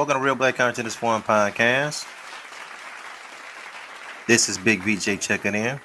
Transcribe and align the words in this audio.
Welcome 0.00 0.16
to 0.16 0.24
Real 0.24 0.34
Black 0.34 0.56
Consciousness 0.56 0.96
Forum 0.96 1.22
Podcast. 1.22 2.06
This 4.26 4.48
is 4.48 4.56
Big 4.56 4.80
VJ 4.80 5.20
checking 5.20 5.54
in. 5.54 5.78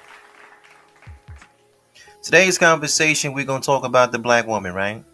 Today's 2.22 2.56
conversation, 2.56 3.34
we're 3.34 3.44
going 3.44 3.60
to 3.60 3.66
talk 3.66 3.84
about 3.84 4.12
the 4.12 4.18
black 4.18 4.46
woman, 4.46 4.72
right? 4.72 5.04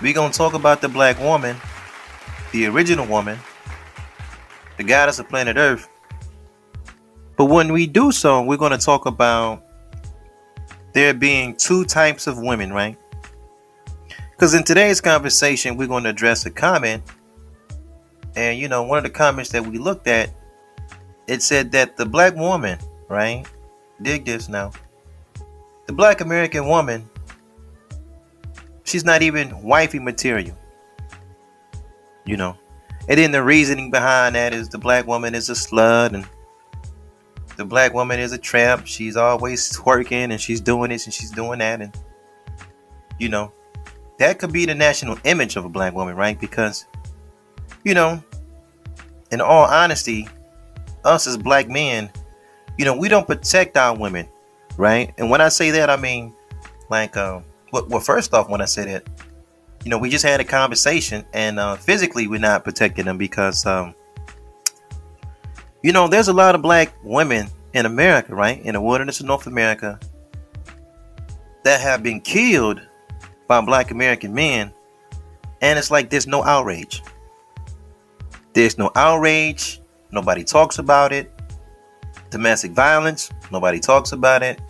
We're 0.00 0.14
going 0.14 0.30
to 0.30 0.38
talk 0.38 0.54
about 0.54 0.80
the 0.80 0.88
black 0.88 1.18
woman, 1.18 1.56
the 2.52 2.66
original 2.66 3.04
woman, 3.04 3.40
the 4.76 4.84
goddess 4.84 5.18
of 5.18 5.28
planet 5.28 5.56
Earth. 5.56 5.88
But 7.36 7.46
when 7.46 7.72
we 7.72 7.88
do 7.88 8.12
so, 8.12 8.42
we're 8.42 8.58
going 8.58 8.70
to 8.70 8.78
talk 8.78 9.06
about 9.06 9.64
there 10.92 11.14
being 11.14 11.56
two 11.56 11.84
types 11.84 12.28
of 12.28 12.38
women, 12.38 12.72
right? 12.72 12.96
Because 14.36 14.52
in 14.52 14.64
today's 14.64 15.00
conversation, 15.00 15.78
we're 15.78 15.88
going 15.88 16.04
to 16.04 16.10
address 16.10 16.44
a 16.44 16.50
comment. 16.50 17.02
And, 18.34 18.58
you 18.58 18.68
know, 18.68 18.82
one 18.82 18.98
of 18.98 19.04
the 19.04 19.10
comments 19.10 19.50
that 19.52 19.64
we 19.64 19.78
looked 19.78 20.06
at, 20.06 20.28
it 21.26 21.40
said 21.40 21.72
that 21.72 21.96
the 21.96 22.04
black 22.04 22.36
woman, 22.36 22.78
right? 23.08 23.46
Dig 24.02 24.26
this 24.26 24.50
now. 24.50 24.72
The 25.86 25.94
black 25.94 26.20
American 26.20 26.68
woman, 26.68 27.08
she's 28.84 29.06
not 29.06 29.22
even 29.22 29.62
wifey 29.62 30.00
material. 30.00 30.54
You 32.26 32.36
know. 32.36 32.58
And 33.08 33.18
then 33.18 33.30
the 33.30 33.42
reasoning 33.42 33.90
behind 33.90 34.34
that 34.34 34.52
is 34.52 34.68
the 34.68 34.78
black 34.78 35.06
woman 35.06 35.34
is 35.34 35.48
a 35.48 35.54
slut 35.54 36.12
and 36.12 36.28
the 37.56 37.64
black 37.64 37.94
woman 37.94 38.20
is 38.20 38.32
a 38.32 38.38
tramp. 38.38 38.86
She's 38.86 39.16
always 39.16 39.72
twerking 39.72 40.30
and 40.30 40.38
she's 40.38 40.60
doing 40.60 40.90
this 40.90 41.06
and 41.06 41.14
she's 41.14 41.30
doing 41.30 41.60
that. 41.60 41.80
And, 41.80 41.96
you 43.18 43.30
know, 43.30 43.52
that 44.18 44.38
could 44.38 44.52
be 44.52 44.66
the 44.66 44.74
national 44.74 45.18
image 45.24 45.56
of 45.56 45.64
a 45.64 45.68
black 45.68 45.94
woman, 45.94 46.16
right? 46.16 46.38
Because, 46.40 46.86
you 47.84 47.94
know, 47.94 48.22
in 49.30 49.40
all 49.40 49.64
honesty, 49.64 50.28
us 51.04 51.26
as 51.26 51.36
black 51.36 51.68
men, 51.68 52.10
you 52.78 52.84
know, 52.84 52.96
we 52.96 53.08
don't 53.08 53.26
protect 53.26 53.76
our 53.76 53.96
women, 53.96 54.28
right? 54.76 55.12
And 55.18 55.30
when 55.30 55.40
I 55.40 55.48
say 55.48 55.70
that, 55.72 55.90
I 55.90 55.96
mean, 55.96 56.34
like, 56.90 57.16
um, 57.16 57.44
well, 57.72 57.86
well 57.88 58.00
first 58.00 58.32
off, 58.34 58.48
when 58.48 58.60
I 58.60 58.66
say 58.66 58.84
that, 58.86 59.06
you 59.84 59.90
know, 59.90 59.98
we 59.98 60.10
just 60.10 60.24
had 60.24 60.40
a 60.40 60.44
conversation, 60.44 61.24
and 61.32 61.60
uh, 61.60 61.76
physically, 61.76 62.26
we're 62.26 62.40
not 62.40 62.64
protecting 62.64 63.04
them 63.04 63.18
because, 63.18 63.64
um, 63.66 63.94
you 65.82 65.92
know, 65.92 66.08
there's 66.08 66.28
a 66.28 66.32
lot 66.32 66.54
of 66.54 66.62
black 66.62 66.92
women 67.04 67.46
in 67.72 67.86
America, 67.86 68.34
right, 68.34 68.60
in 68.62 68.74
the 68.74 68.80
wilderness 68.80 69.20
of 69.20 69.26
North 69.26 69.46
America, 69.46 70.00
that 71.62 71.80
have 71.80 72.02
been 72.02 72.20
killed 72.20 72.80
by 73.46 73.60
black 73.60 73.90
American 73.90 74.34
men, 74.34 74.72
and 75.60 75.78
it's 75.78 75.90
like 75.90 76.10
there's 76.10 76.26
no 76.26 76.44
outrage. 76.44 77.02
There's 78.52 78.78
no 78.78 78.90
outrage. 78.94 79.80
Nobody 80.10 80.44
talks 80.44 80.78
about 80.78 81.12
it. 81.12 81.30
Domestic 82.30 82.72
violence. 82.72 83.30
Nobody 83.52 83.78
talks 83.78 84.12
about 84.12 84.42
it. 84.42 84.60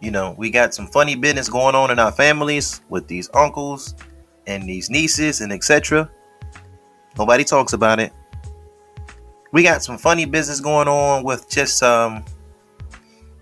You 0.00 0.10
know, 0.10 0.34
we 0.36 0.50
got 0.50 0.74
some 0.74 0.86
funny 0.88 1.14
business 1.14 1.48
going 1.48 1.74
on 1.74 1.90
in 1.90 1.98
our 1.98 2.12
families 2.12 2.82
with 2.88 3.06
these 3.06 3.30
uncles 3.32 3.94
and 4.46 4.68
these 4.68 4.90
nieces 4.90 5.40
and 5.40 5.52
etc. 5.52 6.10
Nobody 7.16 7.44
talks 7.44 7.72
about 7.72 8.00
it. 8.00 8.12
We 9.52 9.62
got 9.62 9.82
some 9.82 9.96
funny 9.96 10.24
business 10.24 10.60
going 10.60 10.88
on 10.88 11.22
with 11.22 11.48
just 11.48 11.82
um 11.82 12.24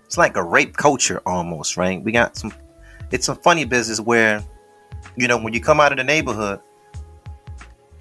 it's 0.05 0.17
like 0.17 0.37
a 0.37 0.43
rape 0.43 0.77
culture 0.77 1.21
almost, 1.25 1.75
right? 1.75 2.01
We 2.03 2.11
got 2.11 2.37
some 2.37 2.53
it's 3.13 3.29
a 3.29 3.35
funny 3.35 3.63
business 3.63 3.99
where, 3.99 4.43
you 5.15 5.27
know, 5.27 5.37
when 5.37 5.53
you 5.53 5.61
come 5.61 5.79
out 5.79 5.91
of 5.91 5.99
the 5.99 6.03
neighborhood, 6.03 6.59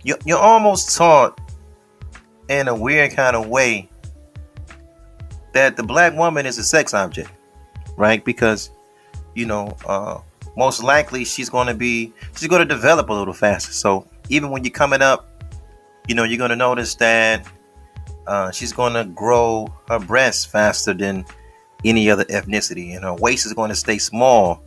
you, 0.03 0.17
you're 0.25 0.39
almost 0.39 0.97
taught 0.97 1.39
in 2.49 2.67
a 2.67 2.75
weird 2.75 3.13
kind 3.13 3.37
of 3.37 3.47
way 3.47 3.91
that 5.53 5.77
the 5.77 5.83
black 5.83 6.17
woman 6.17 6.47
is 6.47 6.57
a 6.57 6.65
sex 6.65 6.95
object, 6.95 7.31
right? 7.99 8.25
Because, 8.25 8.71
you 9.35 9.45
know, 9.45 9.77
uh, 9.87 10.19
most 10.57 10.83
likely 10.83 11.27
she's 11.27 11.51
going 11.51 11.67
to 11.67 11.75
be, 11.75 12.15
she's 12.35 12.49
going 12.49 12.67
to 12.67 12.75
develop 12.75 13.11
a 13.11 13.13
little 13.13 13.35
faster. 13.35 13.73
So 13.73 14.09
even 14.31 14.51
when 14.51 14.65
you're 14.65 14.71
coming 14.71 15.03
up, 15.03 15.29
you 16.09 16.15
know, 16.15 16.25
you're 16.25 16.39
going 16.39 16.51
to 16.51 16.57
notice 16.57 16.95
that 16.95 17.47
uh, 18.27 18.51
she's 18.51 18.73
going 18.73 18.95
to 18.95 19.05
grow 19.05 19.69
her 19.89 19.99
breasts 19.99 20.47
faster 20.47 20.95
than 20.95 21.27
any 21.85 22.09
other 22.09 22.25
ethnicity, 22.27 22.95
and 22.95 23.05
her 23.05 23.15
waist 23.15 23.45
is 23.45 23.53
going 23.53 23.69
to 23.69 23.75
stay 23.75 23.99
small 23.99 24.63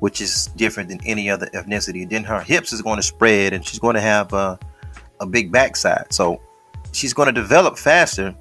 which 0.00 0.20
is 0.20 0.46
different 0.56 0.88
than 0.88 1.00
any 1.04 1.30
other 1.30 1.46
ethnicity. 1.54 2.08
Then 2.08 2.24
her 2.24 2.40
hips 2.40 2.72
is 2.72 2.82
going 2.82 2.96
to 2.96 3.02
spread 3.02 3.52
and 3.52 3.66
she's 3.66 3.78
going 3.78 3.94
to 3.94 4.00
have 4.00 4.32
a, 4.32 4.58
a 5.20 5.26
big 5.26 5.50
backside. 5.50 6.12
So 6.12 6.40
she's 6.92 7.14
going 7.14 7.26
to 7.26 7.32
develop 7.32 7.78
faster. 7.78 8.34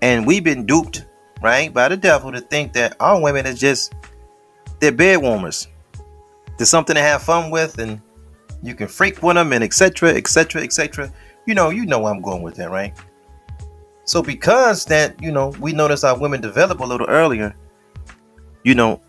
And 0.00 0.26
we've 0.26 0.44
been 0.44 0.66
duped, 0.66 1.06
right, 1.42 1.72
by 1.72 1.88
the 1.88 1.96
devil 1.96 2.32
to 2.32 2.40
think 2.40 2.72
that 2.72 2.96
our 3.00 3.20
women 3.20 3.46
are 3.46 3.54
just 3.54 3.94
they're 4.80 4.90
bed 4.90 5.22
warmers. 5.22 5.68
There's 6.58 6.68
something 6.68 6.96
to 6.96 7.00
have 7.00 7.22
fun 7.22 7.50
with, 7.50 7.78
and 7.78 8.00
you 8.64 8.74
can 8.74 8.88
freak 8.88 9.22
with 9.22 9.36
them, 9.36 9.52
and 9.52 9.62
etc., 9.62 10.10
etc., 10.10 10.62
etc. 10.62 11.12
You 11.46 11.54
know, 11.54 11.70
you 11.70 11.86
know 11.86 12.00
where 12.00 12.12
I'm 12.12 12.20
going 12.20 12.42
with 12.42 12.56
that, 12.56 12.70
right? 12.70 12.92
So 14.04 14.22
because 14.22 14.84
that, 14.86 15.20
you 15.22 15.30
know, 15.30 15.50
we 15.60 15.72
notice 15.72 16.02
our 16.02 16.18
women 16.18 16.40
develop 16.40 16.80
a 16.80 16.84
little 16.84 17.06
earlier, 17.08 17.54
you 18.64 18.74
know, 18.74 19.00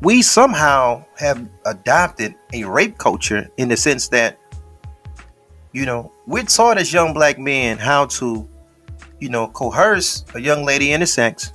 we 0.00 0.22
somehow 0.22 1.04
have 1.16 1.48
adopted 1.64 2.34
a 2.52 2.64
rape 2.64 2.98
culture 2.98 3.48
in 3.56 3.68
the 3.68 3.76
sense 3.76 4.08
that 4.08 4.38
you 5.72 5.86
know 5.86 6.12
we're 6.26 6.42
taught 6.42 6.78
as 6.78 6.92
young 6.92 7.12
black 7.14 7.38
men 7.38 7.78
how 7.78 8.06
to 8.06 8.48
you 9.20 9.28
know 9.28 9.48
coerce 9.48 10.24
a 10.34 10.40
young 10.40 10.64
lady 10.64 10.92
into 10.92 11.06
sex. 11.06 11.52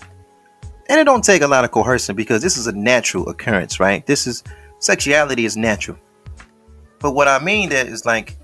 And 0.90 1.00
it 1.00 1.06
don't 1.06 1.24
take 1.24 1.42
a 1.42 1.48
lot 1.48 1.64
of 1.64 1.72
coercing 1.72 2.18
because 2.18 2.42
this 2.42 2.58
is 2.58 2.68
a 2.68 2.74
natural 2.74 3.30
occurrence 3.30 3.80
right? 3.80 4.06
This 4.06 4.28
is 4.28 4.44
sexuality 4.80 5.46
is 5.46 5.56
natural. 5.56 5.98
But 7.00 7.12
what 7.12 7.28
i 7.28 7.40
mean 7.40 7.70
that 7.70 7.88
is 7.88 8.06
like 8.06 8.38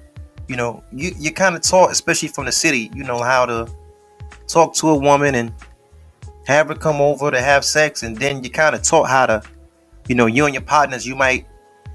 you 0.47 0.56
know 0.56 0.84
you, 0.91 1.12
you 1.18 1.31
kind 1.31 1.56
of 1.56 1.62
taught 1.62 1.91
especially 1.91 2.30
from 2.30 2.46
the 2.46 2.52
city 2.52 2.90
you 2.94 3.03
know 3.03 3.22
how 3.22 3.46
to 3.46 3.68
talk 4.47 4.74
to 4.75 4.90
a 4.90 4.97
woman 4.97 5.36
and 5.36 5.53
have 6.46 6.69
her 6.69 6.75
come 6.75 7.02
over 7.02 7.30
to 7.30 7.41
have 7.41 7.66
sex 7.66 8.03
and 8.03 8.16
then 8.18 8.44
you 8.44 8.50
kind 8.50 8.74
of 8.74 8.81
taught 8.81 9.09
how 9.09 9.25
to 9.25 9.41
you 10.07 10.16
know, 10.16 10.25
you 10.25 10.45
and 10.45 10.53
your 10.53 10.63
partners, 10.63 11.06
you 11.06 11.16
might 11.16 11.47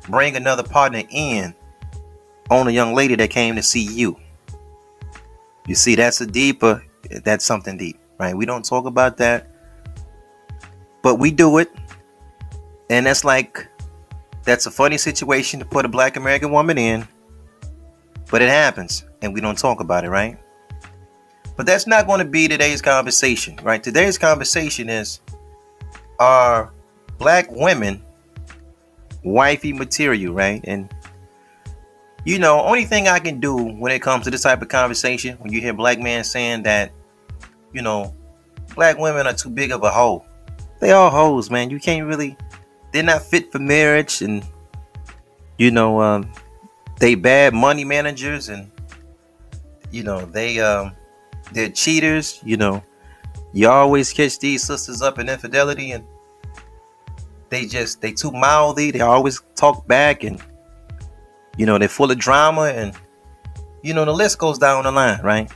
bring 0.09 0.37
another 0.37 0.63
partner 0.63 1.03
in 1.11 1.55
on 2.51 2.69
a 2.69 2.71
young 2.71 2.95
lady 2.95 3.15
that 3.17 3.31
came 3.31 3.57
to 3.57 3.63
see 3.63 3.83
you. 3.83 4.17
You 5.67 5.75
see, 5.75 5.95
that's 5.95 6.21
a 6.21 6.27
deeper, 6.27 6.85
that's 7.25 7.45
something 7.45 7.77
deep, 7.77 7.99
right? 8.19 8.37
We 8.37 8.47
don't 8.47 8.65
talk 8.65 8.87
about 8.87 9.17
that, 9.19 9.49
but 11.03 11.17
we 11.17 11.31
do 11.31 11.59
it. 11.59 11.73
And 12.91 13.07
that's 13.07 13.25
like, 13.25 13.69
that's 14.45 14.67
a 14.67 14.71
funny 14.71 14.99
situation 14.99 15.61
to 15.61 15.67
put 15.67 15.85
a 15.85 15.89
black 15.89 16.17
American 16.17 16.51
woman 16.51 16.77
in, 16.77 17.07
but 18.31 18.43
it 18.43 18.49
happens 18.49 19.05
and 19.23 19.33
we 19.33 19.41
don't 19.41 19.57
talk 19.57 19.81
about 19.81 20.05
it, 20.05 20.11
right? 20.11 20.37
But 21.57 21.67
that's 21.67 21.87
not 21.87 22.07
going 22.07 22.19
to 22.19 22.25
be 22.25 22.49
today's 22.49 22.83
conversation, 22.83 23.59
right? 23.63 23.83
Today's 23.83 24.19
conversation 24.19 24.89
is 24.89 25.21
are 26.19 26.73
black 27.23 27.49
women 27.53 28.03
wifey 29.23 29.73
material, 29.73 30.35
right? 30.35 30.61
And 30.65 30.93
you 32.25 32.39
know, 32.39 32.61
only 32.63 32.85
thing 32.85 33.07
I 33.09 33.21
can 33.21 33.39
do 33.41 33.57
when 33.57 33.93
it 33.93 34.03
comes 34.03 34.25
to 34.25 34.31
this 34.31 34.43
type 34.43 34.61
of 34.61 34.69
conversation, 34.69 35.37
when 35.39 35.53
you 35.53 35.61
hear 35.61 35.73
black 35.73 35.99
men 35.99 36.25
saying 36.25 36.65
that, 36.65 36.93
you 37.73 37.83
know, 37.83 38.15
black 38.75 38.99
women 38.99 39.27
are 39.27 39.33
too 39.33 39.51
big 39.51 39.71
of 39.71 39.83
a 39.85 39.91
hoe. 39.91 40.25
They 40.81 40.91
all 40.91 41.11
hoes, 41.11 41.49
man. 41.49 41.71
You 41.71 41.79
can't 41.79 42.07
really 42.07 42.37
they're 42.93 43.05
not 43.05 43.23
fit 43.23 43.53
for 43.53 43.61
marriage 43.61 44.21
and 44.21 44.45
you 45.59 45.71
know, 45.71 46.01
um, 46.01 46.31
they 46.99 47.15
bad 47.15 47.55
money 47.55 47.85
managers 47.85 48.49
and 48.49 48.69
you 49.93 50.03
know, 50.03 50.25
they 50.27 50.59
um 50.59 50.93
they're 51.53 51.71
cheaters, 51.71 52.41
you 52.45 52.57
know. 52.57 52.83
You 53.53 53.69
always 53.69 54.13
catch 54.13 54.39
these 54.39 54.65
sisters 54.65 55.03
up 55.03 55.19
in 55.19 55.29
infidelity 55.29 55.93
and 55.93 56.05
they 57.53 57.67
just 57.67 58.01
they 58.01 58.13
too 58.13 58.33
mouthy. 58.33 58.91
They 58.91 59.01
always 59.01 59.43
talk 59.55 59.87
back, 59.87 60.25
and 60.25 60.41
you 61.59 61.67
know 61.67 61.77
they're 61.77 61.87
full 61.87 62.11
of 62.11 62.19
drama, 62.19 62.63
and 62.63 62.95
you 63.83 63.93
know 63.93 64.07
the 64.07 64.13
list 64.13 64.39
goes 64.39 64.59
down 64.59 64.85
the 64.85 64.91
line, 64.91 65.21
right? 65.23 65.53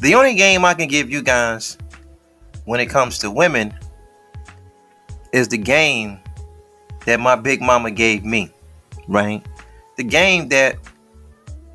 The 0.00 0.14
only 0.14 0.34
game 0.34 0.66
I 0.66 0.74
can 0.74 0.88
give 0.88 1.10
you 1.10 1.22
guys 1.22 1.78
when 2.66 2.78
it 2.78 2.90
comes 2.90 3.18
to 3.20 3.30
women 3.30 3.72
is 5.32 5.48
the 5.48 5.56
game 5.56 6.20
that 7.06 7.18
my 7.18 7.34
big 7.34 7.62
mama 7.62 7.90
gave 7.90 8.22
me, 8.22 8.52
right? 9.08 9.42
The 9.96 10.04
game 10.04 10.48
that 10.50 10.76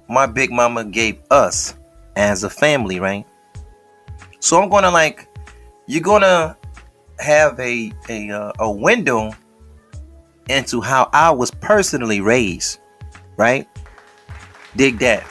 my 0.07 0.27
big 0.27 0.51
mama 0.51 0.85
gave 0.85 1.19
us 1.31 1.73
as 2.15 2.43
a 2.43 2.51
family, 2.51 2.99
right? 2.99 3.25
So 4.39 4.61
I'm 4.61 4.69
gonna 4.69 4.91
like, 4.91 5.27
you're 5.87 6.03
gonna 6.03 6.56
have 7.19 7.59
a 7.59 7.91
a 8.09 8.29
uh, 8.29 8.51
a 8.59 8.71
window 8.71 9.33
into 10.49 10.81
how 10.81 11.09
I 11.13 11.31
was 11.31 11.51
personally 11.51 12.21
raised, 12.21 12.79
right? 13.37 13.67
Dig 14.75 14.99
that. 14.99 15.25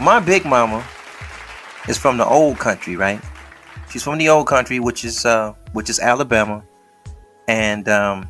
My 0.00 0.20
big 0.20 0.44
mama 0.44 0.84
is 1.88 1.96
from 1.96 2.18
the 2.18 2.26
old 2.26 2.58
country, 2.58 2.96
right? 2.96 3.20
She's 3.90 4.02
from 4.02 4.18
the 4.18 4.28
old 4.28 4.46
country, 4.46 4.80
which 4.80 5.04
is 5.04 5.24
uh, 5.24 5.54
which 5.72 5.88
is 5.88 5.98
Alabama, 6.00 6.62
and 7.48 7.88
um, 7.88 8.28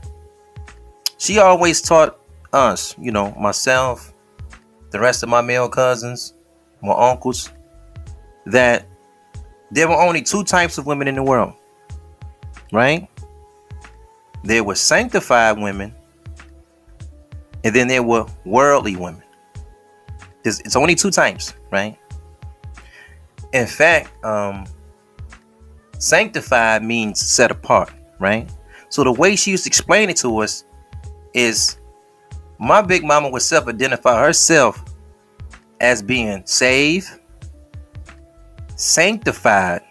she 1.19 1.39
always 1.39 1.81
taught 1.81 2.21
us, 2.53 2.95
you 2.99 3.11
know, 3.11 3.33
myself, 3.33 4.13
the 4.91 5.01
rest 5.01 5.23
of 5.23 5.29
my 5.29 5.41
male 5.41 5.69
cousins, 5.69 6.35
my 6.83 6.93
uncles, 6.93 7.51
that 8.47 8.87
there 9.71 9.89
were 9.89 10.01
only 10.01 10.23
two 10.23 10.45
types 10.45 10.79
of 10.79 10.87
women 10.87 11.09
in 11.09 11.15
the 11.15 11.23
world, 11.23 11.55
right? 12.73 13.09
There 14.43 14.63
were 14.65 14.75
sanctified 14.75 15.59
women, 15.59 15.95
and 17.65 17.75
then 17.75 17.89
there 17.89 18.03
were 18.03 18.27
worldly 18.45 18.97
women. 18.97 19.23
It's 20.45 20.77
only 20.77 20.95
two 20.95 21.11
types, 21.11 21.55
right? 21.73 21.99
In 23.53 23.67
fact, 23.67 24.25
um, 24.25 24.67
sanctified 25.99 26.85
means 26.85 27.21
set 27.21 27.51
apart, 27.51 27.93
right? 28.21 28.49
So 28.89 29.03
the 29.03 29.13
way 29.13 29.35
she 29.35 29.51
used 29.51 29.65
to 29.65 29.69
explain 29.69 30.11
it 30.11 30.17
to 30.19 30.39
us 30.39 30.65
is 31.35 31.79
my 32.59 32.81
big 32.81 33.05
mama 33.05 33.29
would 33.29 33.43
self-identify 33.43 34.23
herself 34.23 34.85
as 35.81 36.03
being 36.03 36.43
saved, 36.47 37.09
sanctified, 38.77 39.83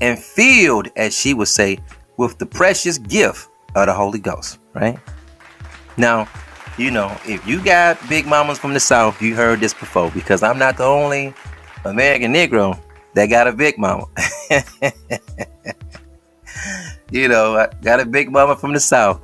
and 0.00 0.18
filled, 0.18 0.88
as 0.96 1.16
she 1.16 1.34
would 1.34 1.48
say, 1.48 1.78
with 2.16 2.38
the 2.38 2.46
precious 2.46 2.98
gift 2.98 3.48
of 3.74 3.86
the 3.86 3.92
Holy 3.92 4.18
Ghost, 4.18 4.58
right? 4.74 4.98
Now, 5.96 6.28
you 6.76 6.90
know, 6.90 7.16
if 7.26 7.46
you 7.46 7.62
got 7.62 7.98
big 8.08 8.26
mamas 8.26 8.58
from 8.58 8.72
the 8.72 8.80
South, 8.80 9.20
you 9.20 9.34
heard 9.34 9.60
this 9.60 9.74
before 9.74 10.10
because 10.12 10.42
I'm 10.42 10.58
not 10.58 10.76
the 10.76 10.84
only 10.84 11.34
American 11.84 12.32
Negro 12.32 12.80
that 13.14 13.26
got 13.26 13.48
a 13.48 13.52
big 13.52 13.78
mama. 13.78 14.06
you 17.10 17.28
know, 17.28 17.56
I 17.56 17.68
got 17.82 18.00
a 18.00 18.06
big 18.06 18.30
mama 18.30 18.54
from 18.56 18.72
the 18.72 18.80
South 18.80 19.20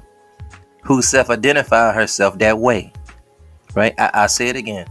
who 0.82 1.00
self 1.00 1.31
identified 1.31 1.94
herself 1.94 2.38
that 2.38 2.59
way. 2.59 2.93
Right? 3.75 3.94
I, 3.99 4.11
I 4.15 4.26
say 4.26 4.49
it 4.49 4.56
again. 4.56 4.87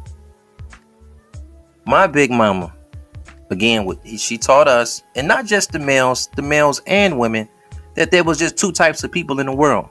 My 1.85 2.07
big 2.07 2.31
mama, 2.31 2.73
again, 3.53 3.85
what 3.85 4.05
she 4.05 4.37
taught 4.37 4.67
us, 4.67 5.03
and 5.15 5.27
not 5.27 5.45
just 5.45 5.71
the 5.71 5.79
males, 5.79 6.27
the 6.35 6.41
males 6.41 6.81
and 6.85 7.17
women, 7.17 7.47
that 7.95 8.11
there 8.11 8.23
was 8.23 8.37
just 8.37 8.57
two 8.57 8.71
types 8.71 9.03
of 9.03 9.11
people 9.11 9.39
in 9.39 9.45
the 9.45 9.55
world. 9.55 9.89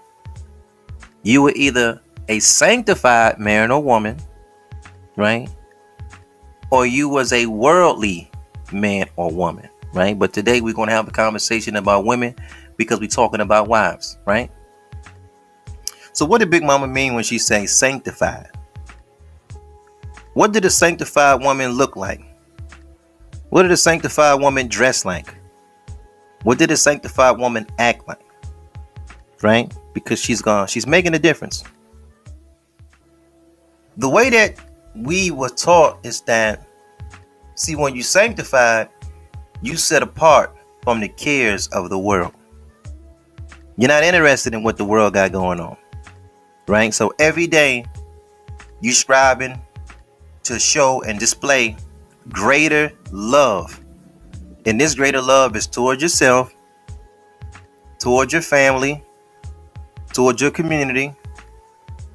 You 1.22 1.42
were 1.42 1.52
either 1.56 2.02
a 2.28 2.38
sanctified 2.40 3.38
man 3.38 3.70
or 3.70 3.82
woman, 3.82 4.18
right? 5.16 5.48
Or 6.70 6.84
you 6.84 7.08
was 7.08 7.32
a 7.32 7.46
worldly 7.46 8.30
man 8.72 9.06
or 9.16 9.30
woman, 9.30 9.68
right? 9.94 10.18
But 10.18 10.32
today 10.32 10.60
we're 10.60 10.74
going 10.74 10.88
to 10.88 10.94
have 10.94 11.08
a 11.08 11.12
conversation 11.12 11.76
about 11.76 12.04
women 12.04 12.34
because 12.76 13.00
we're 13.00 13.08
talking 13.08 13.40
about 13.40 13.68
wives, 13.68 14.18
right? 14.26 14.50
So 16.12 16.26
what 16.26 16.38
did 16.38 16.50
Big 16.50 16.62
Mama 16.62 16.86
mean 16.86 17.14
when 17.14 17.24
she 17.24 17.38
say 17.38 17.66
sanctified? 17.66 18.50
What 20.34 20.52
did 20.52 20.64
a 20.64 20.70
sanctified 20.70 21.42
woman 21.42 21.72
look 21.72 21.96
like? 21.96 22.22
What 23.52 23.64
did 23.64 23.70
a 23.70 23.76
sanctified 23.76 24.40
woman 24.40 24.66
dress 24.66 25.04
like? 25.04 25.34
What 26.42 26.56
did 26.56 26.70
a 26.70 26.76
sanctified 26.78 27.36
woman 27.36 27.66
act 27.78 28.08
like? 28.08 28.24
Right? 29.42 29.70
Because 29.92 30.18
she's 30.18 30.40
gone. 30.40 30.68
She's 30.68 30.86
making 30.86 31.12
a 31.14 31.18
difference. 31.18 31.62
The 33.98 34.08
way 34.08 34.30
that 34.30 34.58
we 34.96 35.30
were 35.30 35.50
taught 35.50 35.98
is 36.02 36.22
that, 36.22 36.66
see, 37.54 37.76
when 37.76 37.94
you 37.94 38.02
sanctified, 38.02 38.88
you 39.60 39.76
set 39.76 40.02
apart 40.02 40.56
from 40.82 41.00
the 41.00 41.08
cares 41.08 41.68
of 41.68 41.90
the 41.90 41.98
world. 41.98 42.32
You're 43.76 43.88
not 43.88 44.02
interested 44.02 44.54
in 44.54 44.62
what 44.62 44.78
the 44.78 44.86
world 44.86 45.12
got 45.12 45.30
going 45.30 45.60
on. 45.60 45.76
Right? 46.66 46.94
So 46.94 47.12
every 47.18 47.48
day 47.48 47.84
you're 48.80 48.94
striving 48.94 49.60
to 50.44 50.58
show 50.58 51.02
and 51.02 51.18
display 51.18 51.76
greater 52.28 52.92
love. 53.10 53.80
And 54.66 54.80
this 54.80 54.94
greater 54.94 55.20
love 55.20 55.56
is 55.56 55.66
towards 55.66 56.02
yourself, 56.02 56.54
towards 57.98 58.32
your 58.32 58.42
family, 58.42 59.02
towards 60.12 60.40
your 60.40 60.50
community, 60.50 61.14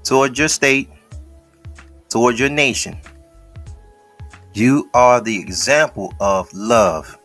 towards 0.04 0.40
your 0.40 0.48
state, 0.48 0.90
towards 2.10 2.40
your 2.40 2.50
nation. 2.50 2.98
You 4.54 4.90
are 4.94 5.22
the 5.22 5.38
example 5.38 6.14
of 6.20 6.52
love. 6.54 7.18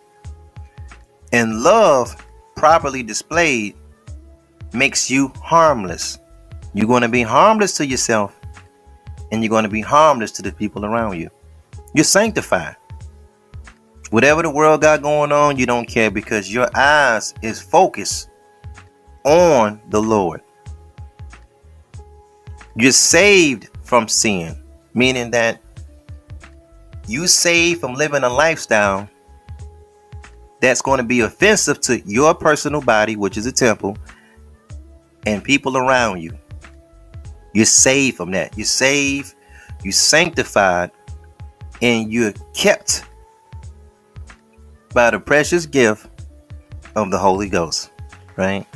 And 1.33 1.63
love, 1.63 2.15
properly 2.57 3.03
displayed, 3.03 3.75
makes 4.73 5.11
you 5.11 5.33
harmless. 5.41 6.19
You're 6.75 6.87
going 6.87 7.03
to 7.03 7.09
be 7.09 7.23
harmless 7.23 7.75
to 7.77 7.87
yourself 7.87 8.39
and 9.31 9.43
you're 9.43 9.51
going 9.51 9.65
to 9.65 9.71
be 9.71 9.81
harmless 9.81 10.31
to 10.33 10.43
the 10.43 10.53
people 10.53 10.85
around 10.85 11.19
you. 11.19 11.31
You're 11.95 12.05
sanctified. 12.05 12.77
Whatever 14.11 14.43
the 14.43 14.51
world 14.51 14.83
got 14.83 15.03
going 15.03 15.33
on, 15.33 15.57
you 15.57 15.67
don't 15.67 15.89
care 15.89 16.11
because 16.11 16.53
your 16.53 16.69
eyes 16.77 17.35
is 17.43 17.61
focused 17.61 18.29
on 19.25 19.81
the 19.89 20.01
Lord. 20.01 20.43
You're 22.77 22.93
saved 22.93 23.71
from 23.83 24.09
sin, 24.09 24.63
meaning 24.95 25.31
that 25.31 25.61
you 27.07 27.27
saved 27.27 27.81
from 27.81 27.95
living 27.95 28.23
a 28.23 28.29
lifestyle 28.29 29.09
that's 30.61 30.81
going 30.81 30.99
to 30.99 31.05
be 31.05 31.21
offensive 31.21 31.81
to 31.81 32.01
your 32.07 32.35
personal 32.35 32.81
body, 32.81 33.17
which 33.17 33.37
is 33.37 33.47
a 33.47 33.53
temple, 33.53 33.97
and 35.27 35.43
people 35.43 35.77
around 35.77 36.23
you. 36.23 36.39
You're 37.53 37.67
saved 37.67 38.17
from 38.17 38.31
that. 38.31 38.57
You're 38.57 38.65
saved, 38.65 39.35
you're 39.83 39.93
sanctified, 39.93 40.91
and 41.83 42.13
you're 42.13 42.33
kept 42.55 43.05
by 44.95 45.11
the 45.11 45.21
precious 45.21 45.67
gift 45.67 46.07
of 46.95 47.11
the 47.11 47.19
Holy 47.19 47.49
Ghost. 47.49 47.91
Right? 48.37 48.67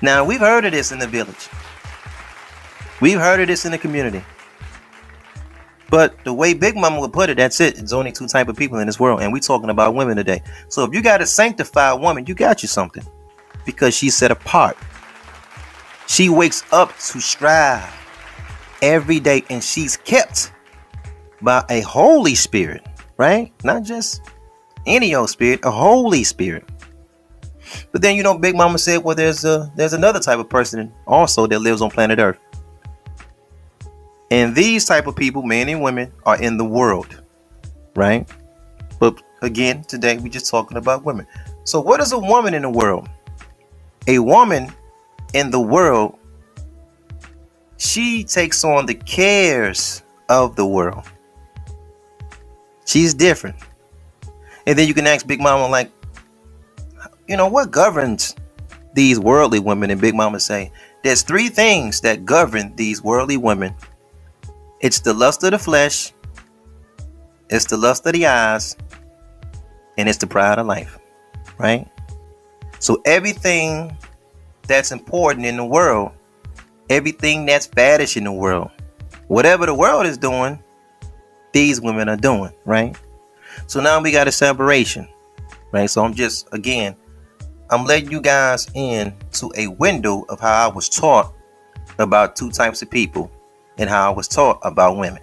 Now, 0.00 0.24
we've 0.24 0.40
heard 0.40 0.64
of 0.64 0.72
this 0.72 0.92
in 0.92 0.98
the 0.98 1.06
village. 1.06 1.48
We've 3.00 3.18
heard 3.18 3.40
of 3.40 3.48
this 3.48 3.64
in 3.64 3.72
the 3.72 3.78
community. 3.78 4.24
But 5.90 6.22
the 6.24 6.32
way 6.32 6.54
Big 6.54 6.76
Mama 6.76 7.00
would 7.00 7.12
put 7.12 7.30
it, 7.30 7.36
that's 7.36 7.60
it. 7.60 7.78
It's 7.78 7.92
only 7.92 8.12
two 8.12 8.26
type 8.26 8.48
of 8.48 8.56
people 8.56 8.78
in 8.78 8.86
this 8.86 8.98
world, 8.98 9.20
and 9.20 9.32
we're 9.32 9.38
talking 9.38 9.70
about 9.70 9.94
women 9.94 10.16
today. 10.16 10.42
So 10.68 10.84
if 10.84 10.94
you 10.94 11.02
got 11.02 11.20
a 11.22 11.26
sanctified 11.26 12.00
woman, 12.00 12.26
you 12.26 12.34
got 12.34 12.62
you 12.62 12.68
something, 12.68 13.04
because 13.64 13.94
she's 13.94 14.16
set 14.16 14.30
apart. 14.30 14.76
She 16.08 16.28
wakes 16.28 16.64
up 16.72 16.90
to 16.90 17.20
strive 17.20 17.92
every 18.82 19.20
day 19.20 19.44
and 19.48 19.62
she's 19.62 19.96
kept 19.96 20.52
by 21.42 21.64
a 21.70 21.80
Holy 21.80 22.34
Spirit, 22.34 22.86
right? 23.16 23.52
Not 23.64 23.82
just 23.82 24.22
any 24.86 25.14
old 25.14 25.30
spirit, 25.30 25.60
a 25.64 25.70
Holy 25.70 26.24
Spirit. 26.24 26.64
But 27.92 28.02
then 28.02 28.16
you 28.16 28.22
know, 28.22 28.38
Big 28.38 28.54
Mama 28.54 28.78
said, 28.78 29.02
well, 29.02 29.16
there's 29.16 29.44
a 29.44 29.70
there's 29.76 29.92
another 29.92 30.20
type 30.20 30.38
of 30.38 30.48
person 30.48 30.92
also 31.06 31.46
that 31.46 31.58
lives 31.58 31.82
on 31.82 31.90
planet 31.90 32.18
Earth. 32.18 32.38
And 34.30 34.54
these 34.54 34.84
type 34.84 35.06
of 35.06 35.14
people, 35.14 35.42
men 35.42 35.68
and 35.68 35.82
women, 35.82 36.12
are 36.24 36.40
in 36.40 36.56
the 36.56 36.64
world, 36.64 37.22
right? 37.94 38.28
But 38.98 39.22
again, 39.42 39.84
today 39.84 40.18
we're 40.18 40.28
just 40.28 40.50
talking 40.50 40.76
about 40.76 41.04
women. 41.04 41.26
So 41.64 41.80
what 41.80 42.00
is 42.00 42.12
a 42.12 42.18
woman 42.18 42.54
in 42.54 42.62
the 42.62 42.70
world? 42.70 43.08
A 44.08 44.18
woman 44.18 44.72
in 45.34 45.50
the 45.50 45.60
world, 45.60 46.18
she 47.76 48.24
takes 48.24 48.64
on 48.64 48.86
the 48.86 48.94
cares 48.94 50.02
of 50.28 50.56
the 50.56 50.66
world. 50.66 51.04
She's 52.86 53.12
different. 53.12 53.56
And 54.66 54.78
then 54.78 54.88
you 54.88 54.94
can 54.94 55.06
ask 55.06 55.26
Big 55.26 55.40
Mama, 55.40 55.68
like, 55.68 55.92
you 57.28 57.36
know, 57.36 57.48
what 57.48 57.70
governs 57.70 58.34
these 58.94 59.20
worldly 59.20 59.58
women? 59.58 59.90
And 59.90 60.00
Big 60.00 60.14
Mama 60.14 60.40
say, 60.40 60.72
there's 61.02 61.22
three 61.22 61.48
things 61.48 62.00
that 62.00 62.24
govern 62.24 62.74
these 62.74 63.02
worldly 63.02 63.36
women. 63.36 63.74
It's 64.80 65.00
the 65.00 65.12
lust 65.12 65.42
of 65.44 65.50
the 65.52 65.58
flesh, 65.58 66.12
it's 67.50 67.66
the 67.66 67.76
lust 67.76 68.06
of 68.06 68.12
the 68.12 68.26
eyes, 68.26 68.76
and 69.98 70.08
it's 70.08 70.18
the 70.18 70.26
pride 70.26 70.58
of 70.58 70.66
life. 70.66 70.98
Right? 71.58 71.88
So 72.78 73.02
everything 73.04 73.96
that's 74.66 74.92
important 74.92 75.46
in 75.46 75.56
the 75.56 75.64
world, 75.64 76.12
everything 76.90 77.46
that's 77.46 77.66
faddish 77.66 78.16
in 78.16 78.24
the 78.24 78.32
world, 78.32 78.70
whatever 79.28 79.66
the 79.66 79.74
world 79.74 80.06
is 80.06 80.18
doing, 80.18 80.62
these 81.56 81.80
women 81.80 82.06
are 82.06 82.18
doing, 82.18 82.52
right? 82.66 82.94
So 83.66 83.80
now 83.80 83.98
we 84.02 84.12
got 84.12 84.28
a 84.28 84.32
separation, 84.32 85.08
right? 85.72 85.88
So 85.88 86.04
I'm 86.04 86.12
just 86.12 86.52
again 86.52 86.94
I'm 87.70 87.86
letting 87.86 88.12
you 88.12 88.20
guys 88.20 88.68
in 88.74 89.14
to 89.32 89.50
a 89.56 89.68
window 89.68 90.26
of 90.28 90.38
how 90.38 90.68
I 90.68 90.72
was 90.72 90.90
taught 90.90 91.32
about 91.98 92.36
two 92.36 92.50
types 92.50 92.82
of 92.82 92.90
people 92.90 93.30
and 93.78 93.88
how 93.88 94.12
I 94.12 94.14
was 94.14 94.28
taught 94.28 94.58
about 94.62 94.98
women. 94.98 95.22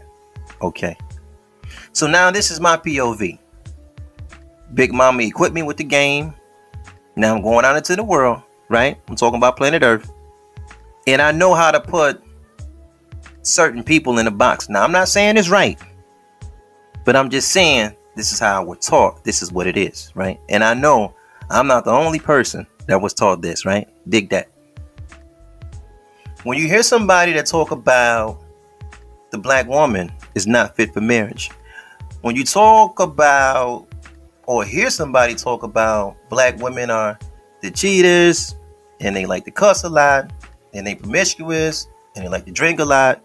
Okay. 0.60 0.98
So 1.92 2.08
now 2.08 2.32
this 2.32 2.50
is 2.50 2.60
my 2.60 2.78
POV. 2.78 3.38
Big 4.74 4.92
Mama 4.92 5.22
equipped 5.22 5.54
me 5.54 5.62
with 5.62 5.78
the 5.78 5.84
game. 5.84 6.34
Now 7.16 7.36
I'm 7.36 7.44
going 7.44 7.64
out 7.64 7.78
into 7.78 7.96
the 7.96 8.04
world, 8.04 8.42
right? 8.70 9.00
I'm 9.08 9.16
talking 9.16 9.38
about 9.38 9.56
planet 9.56 9.84
Earth. 9.84 10.12
And 11.06 11.22
I 11.22 11.32
know 11.32 11.54
how 11.54 11.70
to 11.70 11.80
put 11.80 12.24
certain 13.44 13.84
people 13.84 14.18
in 14.18 14.26
a 14.26 14.32
box. 14.32 14.68
Now 14.68 14.84
I'm 14.84 14.92
not 14.92 15.10
saying 15.10 15.38
it's 15.38 15.50
right, 15.50 15.80
but 17.06 17.16
I'm 17.16 17.30
just 17.30 17.52
saying 17.52 17.96
this 18.16 18.32
is 18.32 18.40
how 18.40 18.64
we're 18.64 18.76
taught. 18.76 19.24
This 19.24 19.42
is 19.42 19.52
what 19.52 19.68
it 19.68 19.78
is, 19.78 20.12
right? 20.16 20.40
And 20.50 20.64
I 20.64 20.74
know 20.74 21.14
I'm 21.50 21.68
not 21.68 21.86
the 21.86 21.92
only 21.92 22.20
person 22.20 22.68
that 22.88 23.02
was 23.02 23.14
taught 23.14 23.42
this, 23.42 23.66
right? 23.66 23.88
Dig 24.10 24.30
that. 24.30 24.50
When 26.44 26.58
you 26.58 26.68
hear 26.68 26.84
somebody 26.84 27.34
that 27.34 27.46
talk 27.46 27.72
about 27.72 28.44
the 29.32 29.38
black 29.38 29.68
woman 29.68 30.12
is 30.36 30.46
not 30.46 30.76
fit 30.76 30.94
for 30.94 31.02
marriage, 31.02 31.50
when 32.22 32.36
you 32.36 32.44
talk 32.44 33.00
about 33.00 33.88
or 34.46 34.66
hear 34.66 34.90
somebody 34.90 35.36
talk 35.36 35.64
about 35.64 36.18
black 36.30 36.58
women 36.60 36.90
are 36.90 37.18
the 37.62 37.72
cheaters 37.72 38.56
and 39.00 39.16
they 39.16 39.26
like 39.26 39.46
to 39.46 39.52
cuss 39.52 39.84
a 39.84 39.90
lot 39.90 40.32
and 40.74 40.86
they 40.86 40.96
promiscuous 40.96 41.88
and 42.16 42.26
they 42.26 42.30
like 42.30 42.46
to 42.46 42.52
drink 42.52 42.80
a 42.80 42.86
lot 42.86 43.22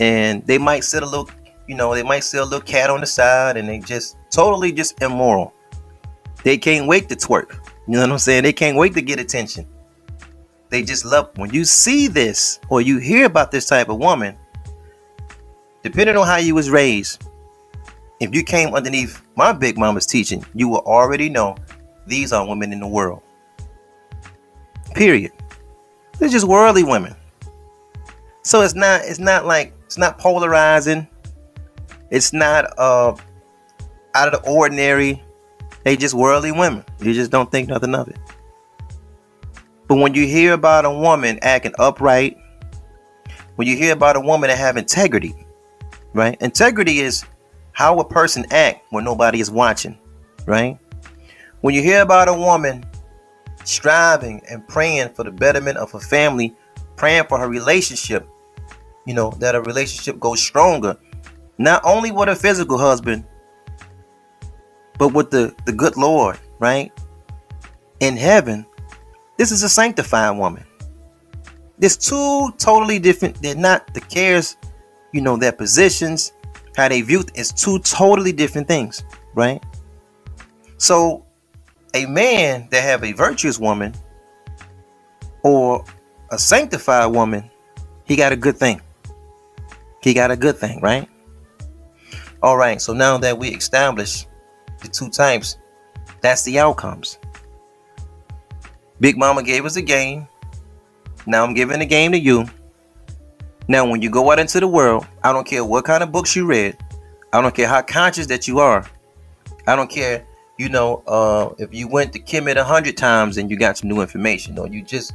and 0.00 0.46
they 0.46 0.58
might 0.58 0.84
sit 0.84 1.02
a 1.02 1.06
little 1.06 1.28
you 1.68 1.76
know 1.76 1.94
they 1.94 2.02
might 2.02 2.24
sit 2.24 2.40
a 2.40 2.44
little 2.44 2.60
cat 2.60 2.90
on 2.90 3.00
the 3.00 3.06
side 3.06 3.56
and 3.56 3.68
they 3.68 3.78
just 3.78 4.16
totally 4.30 4.72
just 4.72 5.00
immoral 5.02 5.54
they 6.42 6.58
can't 6.58 6.88
wait 6.88 7.08
to 7.08 7.14
twerk 7.14 7.52
you 7.86 7.94
know 7.94 8.00
what 8.00 8.10
i'm 8.10 8.18
saying 8.18 8.42
they 8.42 8.52
can't 8.52 8.76
wait 8.76 8.92
to 8.94 9.02
get 9.02 9.20
attention 9.20 9.66
they 10.70 10.82
just 10.82 11.04
love 11.04 11.30
when 11.36 11.50
you 11.50 11.64
see 11.64 12.08
this 12.08 12.58
or 12.68 12.80
you 12.80 12.98
hear 12.98 13.26
about 13.26 13.50
this 13.50 13.66
type 13.66 13.88
of 13.88 13.98
woman 13.98 14.36
depending 15.82 16.16
on 16.16 16.26
how 16.26 16.36
you 16.36 16.54
was 16.54 16.68
raised 16.68 17.22
if 18.20 18.34
you 18.34 18.42
came 18.42 18.74
underneath 18.74 19.22
my 19.36 19.52
big 19.52 19.78
mama's 19.78 20.06
teaching, 20.06 20.44
you 20.54 20.68
will 20.68 20.80
already 20.80 21.28
know 21.28 21.56
these 22.06 22.32
are 22.32 22.46
women 22.46 22.72
in 22.72 22.80
the 22.80 22.86
world. 22.86 23.22
Period. 24.94 25.32
They're 26.18 26.28
just 26.28 26.46
worldly 26.46 26.82
women. 26.82 27.14
So 28.42 28.62
it's 28.62 28.74
not 28.74 29.02
it's 29.04 29.18
not 29.18 29.46
like 29.46 29.72
it's 29.84 29.98
not 29.98 30.18
polarizing. 30.18 31.06
It's 32.10 32.32
not 32.32 32.66
uh 32.78 33.14
out 34.14 34.34
of 34.34 34.42
the 34.42 34.50
ordinary. 34.50 35.22
They 35.84 35.96
just 35.96 36.14
worldly 36.14 36.52
women. 36.52 36.84
You 37.00 37.14
just 37.14 37.30
don't 37.30 37.50
think 37.50 37.68
nothing 37.68 37.94
of 37.94 38.08
it. 38.08 38.18
But 39.86 39.96
when 39.96 40.14
you 40.14 40.26
hear 40.26 40.52
about 40.52 40.84
a 40.84 40.90
woman 40.90 41.38
acting 41.40 41.72
upright, 41.78 42.36
when 43.56 43.66
you 43.66 43.76
hear 43.76 43.92
about 43.92 44.16
a 44.16 44.20
woman 44.20 44.48
that 44.48 44.58
have 44.58 44.76
integrity, 44.76 45.34
right? 46.12 46.36
Integrity 46.40 47.00
is 47.00 47.24
how 47.72 47.98
a 48.00 48.04
person 48.04 48.44
act 48.50 48.84
when 48.90 49.04
nobody 49.04 49.40
is 49.40 49.50
watching, 49.50 49.98
right? 50.46 50.78
When 51.60 51.74
you 51.74 51.82
hear 51.82 52.02
about 52.02 52.28
a 52.28 52.34
woman 52.34 52.84
striving 53.64 54.42
and 54.50 54.66
praying 54.68 55.14
for 55.14 55.24
the 55.24 55.30
betterment 55.30 55.78
of 55.78 55.90
her 55.92 56.00
family, 56.00 56.56
praying 56.96 57.24
for 57.24 57.38
her 57.38 57.48
relationship, 57.48 58.28
you 59.06 59.14
know, 59.14 59.30
that 59.38 59.54
a 59.54 59.60
relationship 59.62 60.20
goes 60.20 60.42
stronger, 60.42 60.96
not 61.58 61.82
only 61.84 62.10
with 62.10 62.28
a 62.28 62.36
physical 62.36 62.78
husband, 62.78 63.24
but 64.96 65.08
with 65.08 65.30
the, 65.30 65.54
the 65.66 65.72
good 65.72 65.96
Lord, 65.96 66.38
right? 66.58 66.92
In 68.00 68.16
heaven, 68.16 68.64
this 69.36 69.52
is 69.52 69.62
a 69.62 69.68
sanctified 69.68 70.36
woman. 70.36 70.64
There's 71.78 71.96
two 71.96 72.52
totally 72.58 72.98
different, 72.98 73.40
they're 73.42 73.54
not 73.54 73.92
the 73.94 74.00
cares, 74.00 74.56
you 75.12 75.20
know, 75.20 75.36
their 75.36 75.52
positions, 75.52 76.32
how 76.76 76.88
they 76.88 77.02
view 77.02 77.24
it's 77.34 77.52
two 77.52 77.78
totally 77.80 78.32
different 78.32 78.68
things, 78.68 79.04
right? 79.34 79.62
So 80.76 81.24
a 81.94 82.06
man 82.06 82.68
that 82.70 82.82
have 82.82 83.04
a 83.04 83.12
virtuous 83.12 83.58
woman 83.58 83.94
or 85.42 85.84
a 86.30 86.38
sanctified 86.38 87.12
woman, 87.12 87.50
he 88.04 88.16
got 88.16 88.32
a 88.32 88.36
good 88.36 88.56
thing. 88.56 88.80
He 90.02 90.14
got 90.14 90.30
a 90.30 90.36
good 90.36 90.56
thing, 90.56 90.80
right? 90.80 91.08
All 92.42 92.56
right, 92.56 92.80
so 92.80 92.92
now 92.92 93.18
that 93.18 93.36
we 93.36 93.48
established 93.48 94.28
the 94.80 94.88
two 94.88 95.10
types, 95.10 95.58
that's 96.20 96.42
the 96.44 96.58
outcomes. 96.58 97.18
Big 99.00 99.16
Mama 99.16 99.42
gave 99.42 99.64
us 99.64 99.76
a 99.76 99.82
game. 99.82 100.28
Now 101.26 101.44
I'm 101.44 101.54
giving 101.54 101.80
the 101.80 101.86
game 101.86 102.12
to 102.12 102.18
you. 102.18 102.46
Now, 103.70 103.86
when 103.86 104.00
you 104.00 104.08
go 104.08 104.32
out 104.32 104.38
into 104.38 104.60
the 104.60 104.66
world, 104.66 105.06
I 105.22 105.30
don't 105.30 105.46
care 105.46 105.62
what 105.62 105.84
kind 105.84 106.02
of 106.02 106.10
books 106.10 106.34
you 106.34 106.46
read, 106.46 106.78
I 107.34 107.42
don't 107.42 107.54
care 107.54 107.68
how 107.68 107.82
conscious 107.82 108.26
that 108.28 108.48
you 108.48 108.60
are, 108.60 108.86
I 109.66 109.76
don't 109.76 109.90
care, 109.90 110.26
you 110.56 110.70
know, 110.70 111.02
uh, 111.06 111.50
if 111.58 111.74
you 111.74 111.86
went 111.86 112.14
to 112.14 112.18
Kemet 112.18 112.56
a 112.56 112.64
hundred 112.64 112.96
times 112.96 113.36
and 113.36 113.50
you 113.50 113.58
got 113.58 113.76
some 113.76 113.90
new 113.90 114.00
information, 114.00 114.58
or 114.58 114.68
you 114.68 114.82
just, 114.82 115.12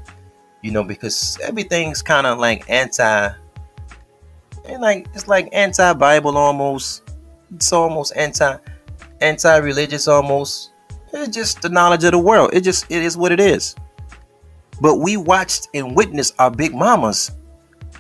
you 0.62 0.70
know, 0.70 0.84
because 0.84 1.40
everything's 1.42 2.04
kind 2.04 2.28
of 2.28 2.38
like 2.38 2.70
anti, 2.70 3.34
and 4.66 4.82
like 4.82 5.08
it's 5.16 5.28
like 5.28 5.50
anti-Bible 5.52 6.38
almost. 6.38 7.03
It's 7.54 7.72
almost 7.72 8.14
anti, 8.16 8.58
anti-religious 9.22 10.08
almost. 10.08 10.72
It's 11.14 11.36
just 11.36 11.62
the 11.62 11.70
knowledge 11.70 12.04
of 12.04 12.12
the 12.12 12.20
world. 12.20 12.52
It 12.54 12.62
just 12.62 12.86
it 12.90 13.04
is 13.04 13.18
what 13.18 13.32
it 13.32 13.40
is. 13.40 13.76
But 14.82 14.98
we 14.98 15.18
watched 15.18 15.70
and 15.74 15.96
witnessed 15.96 16.34
our 16.40 16.50
big 16.50 16.74
mamas 16.74 17.32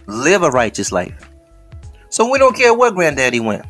live 0.07 0.43
a 0.43 0.49
righteous 0.49 0.91
life. 0.91 1.29
So 2.09 2.29
we 2.29 2.39
don't 2.39 2.55
care 2.55 2.73
what 2.73 2.95
granddaddy 2.95 3.39
went. 3.39 3.65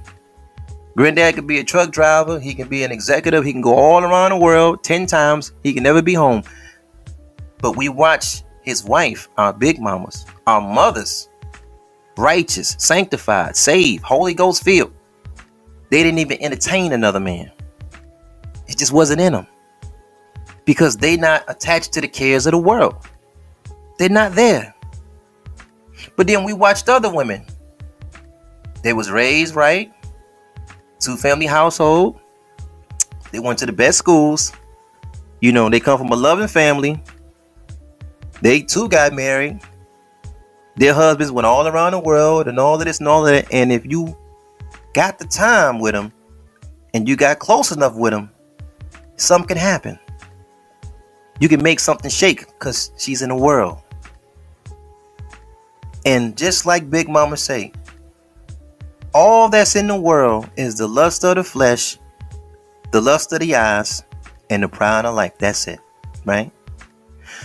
Granddad 0.96 1.36
could 1.36 1.48
be 1.48 1.60
a 1.60 1.64
truck 1.64 1.92
driver, 1.92 2.40
he 2.40 2.54
can 2.54 2.68
be 2.68 2.84
an 2.84 2.92
executive, 2.92 3.44
he 3.44 3.52
can 3.52 3.62
go 3.62 3.74
all 3.74 4.04
around 4.04 4.30
the 4.30 4.38
world 4.38 4.84
10 4.84 5.08
times, 5.08 5.52
he 5.64 5.74
can 5.74 5.82
never 5.82 6.02
be 6.02 6.14
home. 6.14 6.44
But 7.60 7.76
we 7.76 7.90
watch 7.90 8.44
his 8.62 8.84
wife, 8.84 9.28
our 9.38 9.54
big 9.54 9.80
mamas, 9.80 10.26
our 10.46 10.62
mothers, 10.62 11.30
righteous, 12.16 12.76
sanctified, 12.78 13.56
saved, 13.56 14.04
Holy 14.04 14.36
Ghost 14.36 14.64
filled. 14.64 14.94
They 15.94 16.02
didn't 16.02 16.18
even 16.18 16.42
entertain 16.42 16.92
another 16.92 17.20
man. 17.20 17.52
It 18.66 18.80
just 18.80 18.92
wasn't 18.92 19.22
in 19.22 19.34
them. 19.34 19.46
Because 20.66 20.98
they 20.98 21.18
not 21.18 21.44
attached 21.48 21.94
to 21.94 22.02
the 22.02 22.08
cares 22.08 22.48
of 22.48 22.54
the 22.54 22.58
world. 22.58 22.96
They're 24.00 24.10
not 24.10 24.34
there. 24.34 24.74
But 26.16 26.26
then 26.26 26.46
we 26.46 26.54
watched 26.54 26.90
other 26.90 27.14
women. 27.14 27.46
They 28.82 28.94
was 28.94 29.12
raised 29.12 29.54
right, 29.54 29.94
two 31.00 31.16
family 31.16 31.46
household. 31.46 32.20
They 33.32 33.38
went 33.38 33.60
to 33.60 33.68
the 33.68 33.72
best 33.72 34.00
schools. 34.00 34.52
You 35.42 35.52
know, 35.52 35.70
they 35.70 35.80
come 35.80 36.00
from 36.00 36.10
a 36.10 36.16
loving 36.16 36.48
family. 36.48 37.04
They 38.42 38.62
too 38.62 38.90
got 38.90 39.14
married. 39.14 39.60
Their 40.76 40.96
husbands 40.96 41.32
went 41.32 41.46
all 41.46 41.68
around 41.68 41.92
the 41.92 42.00
world 42.00 42.48
and 42.48 42.58
all 42.58 42.80
of 42.80 42.84
this 42.84 42.98
and 42.98 43.08
all 43.08 43.28
of 43.28 43.32
that. 43.32 43.54
And 43.54 43.72
if 43.72 43.86
you 43.86 44.18
got 44.94 45.20
the 45.20 45.26
time 45.26 45.80
with 45.80 45.94
them 45.94 46.12
and 46.94 47.08
you 47.08 47.16
got 47.16 47.40
close 47.40 47.72
enough 47.72 47.96
with 47.96 48.14
them, 48.14 48.30
something 49.16 49.48
can 49.48 49.58
happen. 49.58 50.00
You 51.40 51.50
can 51.50 51.62
make 51.62 51.80
something 51.80 52.10
shake 52.10 52.48
because 52.48 52.92
she's 52.98 53.22
in 53.22 53.30
the 53.30 53.36
world. 53.36 53.80
And 56.06 56.38
just 56.38 56.66
like 56.66 56.90
Big 56.90 57.10
Mama 57.10 57.38
say, 57.38 57.72
all 59.14 59.50
that's 59.50 59.76
in 59.76 59.88
the 59.88 60.00
world 60.00 60.50
is 60.58 60.78
the 60.78 60.88
lust 60.88 61.24
of 61.24 61.36
the 61.36 61.44
flesh, 61.44 61.98
the 62.92 63.02
lust 63.02 63.32
of 63.34 63.40
the 63.40 63.56
eyes, 63.56 64.04
and 64.50 64.64
the 64.64 64.68
pride 64.68 65.06
of 65.06 65.16
life. 65.16 65.38
That's 65.38 65.68
it, 65.68 65.80
right? 66.26 66.52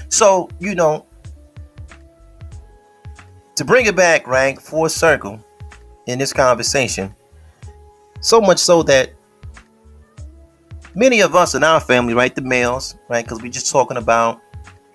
So, 0.08 0.48
you 0.58 0.74
know, 0.74 1.06
to 3.56 3.64
bring 3.64 3.86
it 3.86 3.96
back, 3.96 4.26
right, 4.26 4.60
full 4.60 4.88
circle 4.88 5.44
in 6.06 6.18
this 6.18 6.32
conversation, 6.32 7.14
so 8.20 8.40
much 8.40 8.58
so 8.58 8.82
that 8.84 9.14
many 10.94 11.20
of 11.20 11.34
us 11.34 11.54
in 11.54 11.62
our 11.64 11.80
family, 11.80 12.14
right, 12.14 12.34
the 12.34 12.42
males, 12.42 12.96
right, 13.08 13.24
because 13.24 13.40
we're 13.42 13.52
just 13.52 13.70
talking 13.70 13.96
about 13.96 14.40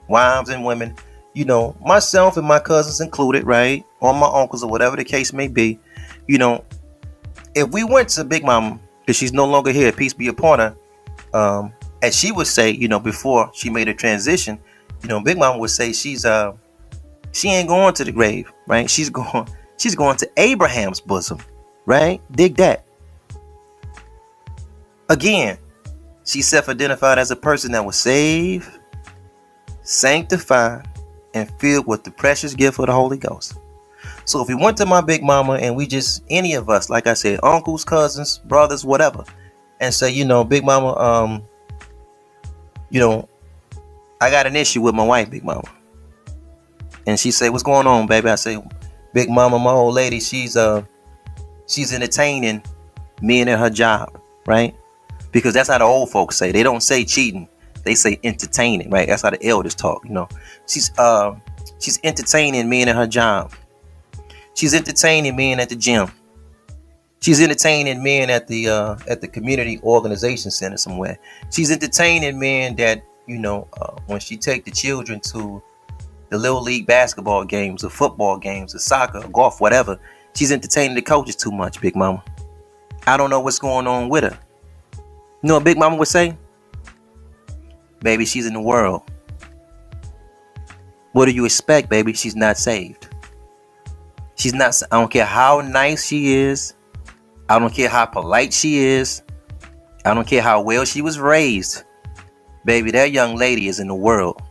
wives 0.08 0.50
and 0.50 0.64
women, 0.64 0.96
you 1.34 1.46
know, 1.46 1.76
myself 1.82 2.38
and 2.38 2.48
my 2.48 2.60
cousins 2.60 3.02
included, 3.02 3.46
right? 3.46 3.86
Or 4.00 4.14
my 4.14 4.30
uncles 4.32 4.64
or 4.64 4.70
whatever 4.70 4.96
the 4.96 5.06
case 5.06 5.34
may 5.34 5.48
be, 5.48 5.80
you 6.28 6.38
know, 6.38 6.64
if 7.56 7.70
we 7.70 7.84
went 7.84 8.10
to 8.10 8.24
Big 8.24 8.44
Mom, 8.44 8.80
because 9.02 9.16
she's 9.16 9.34
no 9.34 9.46
longer 9.46 9.72
here, 9.72 9.92
peace 9.92 10.14
be 10.14 10.28
upon 10.28 10.60
her, 10.60 10.76
um, 11.34 11.74
as 12.02 12.16
she 12.16 12.32
would 12.32 12.48
say, 12.48 12.70
you 12.72 12.88
know, 12.88 13.00
before 13.00 13.50
she 13.54 13.70
made 13.70 13.88
a 13.88 13.94
transition, 13.94 14.60
you 15.02 15.10
know, 15.10 15.22
Big 15.22 15.38
Mom 15.38 15.60
would 15.60 15.70
say 15.70 15.94
she's 15.94 16.26
uh 16.26 16.54
she 17.32 17.50
ain't 17.50 17.68
going 17.68 17.94
to 17.96 18.04
the 18.04 18.12
grave, 18.12 18.52
right? 18.68 18.90
She's 18.90 19.10
going 19.20 19.48
she's 19.78 19.96
going 19.96 20.18
to 20.18 20.30
Abraham's 20.38 21.00
bosom, 21.00 21.40
right? 21.86 22.22
Dig 22.32 22.56
that. 22.58 22.86
Again, 25.10 25.58
she 26.26 26.42
self-identified 26.42 27.20
as 27.20 27.32
a 27.32 27.36
person 27.36 27.72
that 27.74 27.86
was 27.86 27.96
saved, 27.96 28.70
sanctified, 29.82 30.88
and 31.34 31.52
filled 31.60 31.88
with 31.88 32.04
the 32.04 32.12
precious 32.12 32.54
gift 32.54 32.80
of 32.80 32.86
the 32.86 32.94
Holy 32.94 33.18
Ghost. 33.18 33.58
So 34.26 34.42
if 34.42 34.48
we 34.48 34.56
went 34.56 34.78
to 34.78 34.86
my 34.86 35.02
big 35.02 35.24
mama 35.24 35.54
and 35.54 35.76
we 35.76 35.86
just 35.86 36.24
any 36.30 36.54
of 36.54 36.70
us, 36.70 36.90
like 36.90 37.08
I 37.08 37.14
said, 37.14 37.40
uncles, 37.44 37.84
cousins, 37.84 38.40
brothers, 38.46 38.86
whatever, 38.86 39.24
and 39.80 39.94
say, 39.94 40.12
you 40.12 40.24
know, 40.24 40.44
big 40.44 40.64
mama, 40.64 40.98
um, 40.98 41.44
you 42.90 43.00
know, 43.00 43.28
I 44.22 44.30
got 44.30 44.48
an 44.48 44.56
issue 44.56 44.82
with 44.82 44.96
my 44.96 45.04
wife, 45.04 45.30
big 45.30 45.44
mama. 45.44 45.64
And 47.06 47.20
she 47.20 47.32
say, 47.32 47.50
What's 47.50 47.64
going 47.64 47.88
on, 47.88 48.08
baby? 48.08 48.30
I 48.30 48.36
say, 48.36 48.64
Big 49.14 49.30
mama, 49.30 49.60
my 49.60 49.72
old 49.72 49.94
lady, 49.94 50.20
she's 50.20 50.56
uh 50.56 50.84
she's 51.68 51.94
entertaining 51.94 52.64
me 53.22 53.42
and 53.42 53.50
her 53.50 53.70
job, 53.70 54.20
right? 54.48 54.76
Because 55.34 55.54
that's 55.54 55.68
how 55.68 55.78
the 55.80 55.84
old 55.84 56.10
folks 56.10 56.38
say. 56.38 56.54
They 56.54 56.64
don't 56.64 56.82
say 56.82 57.04
cheating, 57.04 57.50
they 57.84 57.96
say 57.96 58.20
entertaining, 58.24 58.90
right? 58.90 59.08
That's 59.08 59.24
how 59.24 59.32
the 59.32 59.46
elders 59.46 59.76
talk, 59.76 60.06
you 60.06 60.12
know. 60.12 60.30
She's 60.68 60.98
uh 60.98 61.36
she's 61.80 62.00
entertaining 62.04 62.70
men 62.70 62.88
and 62.88 62.98
her 62.98 63.08
job. 63.08 63.52
She's 64.56 64.74
entertaining 64.74 65.36
men 65.36 65.60
at 65.60 65.70
the 65.70 65.76
gym. 65.76 66.12
She's 67.22 67.42
entertaining 67.42 68.04
men 68.04 68.30
at 68.30 68.48
the 68.48 68.70
uh, 68.70 68.98
at 69.08 69.22
the 69.22 69.28
community 69.28 69.80
organization 69.82 70.52
center 70.52 70.78
somewhere. 70.78 71.18
She's 71.52 71.72
entertaining 71.72 72.40
men 72.40 72.76
that 72.76 73.04
you 73.28 73.40
know 73.40 73.68
uh, 73.80 74.00
when 74.08 74.20
she 74.20 74.38
take 74.38 74.66
the 74.66 74.72
children 74.72 75.20
to 75.32 75.62
the 76.30 76.38
little 76.38 76.62
league 76.62 76.86
basketball 76.86 77.46
games, 77.46 77.82
the 77.82 77.90
football 77.90 78.38
games, 78.38 78.74
the 78.74 78.80
soccer, 78.80 79.26
golf, 79.30 79.62
whatever. 79.62 80.00
She's 80.36 80.52
entertaining 80.52 80.96
the 80.96 81.02
coaches 81.02 81.36
too 81.36 81.52
much, 81.52 81.80
Big 81.80 81.96
Mama. 81.96 82.24
I 83.06 83.18
don't 83.18 83.30
know 83.30 83.40
what's 83.40 83.60
going 83.60 83.88
on 83.88 84.10
with 84.10 84.24
her. 84.24 84.38
You 85.44 85.50
know 85.50 85.56
what 85.56 85.66
Big 85.66 85.78
Mama 85.78 85.98
would 85.98 86.08
say? 86.08 86.38
Baby, 88.00 88.24
she's 88.24 88.46
in 88.46 88.54
the 88.54 88.62
world. 88.62 89.02
What 91.12 91.26
do 91.26 91.32
you 91.32 91.44
expect, 91.44 91.90
baby? 91.90 92.14
She's 92.14 92.36
not 92.36 92.58
saved. 92.58 93.10
She's 94.36 94.54
not, 94.54 94.82
I 94.90 95.00
don't 95.00 95.12
care 95.12 95.26
how 95.26 95.60
nice 95.60 96.08
she 96.08 96.34
is. 96.34 96.76
I 97.50 97.60
don't 97.60 97.74
care 97.74 97.90
how 97.90 98.06
polite 98.06 98.54
she 98.54 98.78
is. 98.78 99.22
I 100.06 100.14
don't 100.14 100.26
care 100.26 100.42
how 100.42 100.62
well 100.62 100.86
she 100.86 101.02
was 101.02 101.20
raised. 101.20 101.84
Baby, 102.64 102.92
that 102.92 103.12
young 103.12 103.36
lady 103.36 103.68
is 103.68 103.82
in 103.82 103.90
the 103.90 103.96
world. 103.96 104.42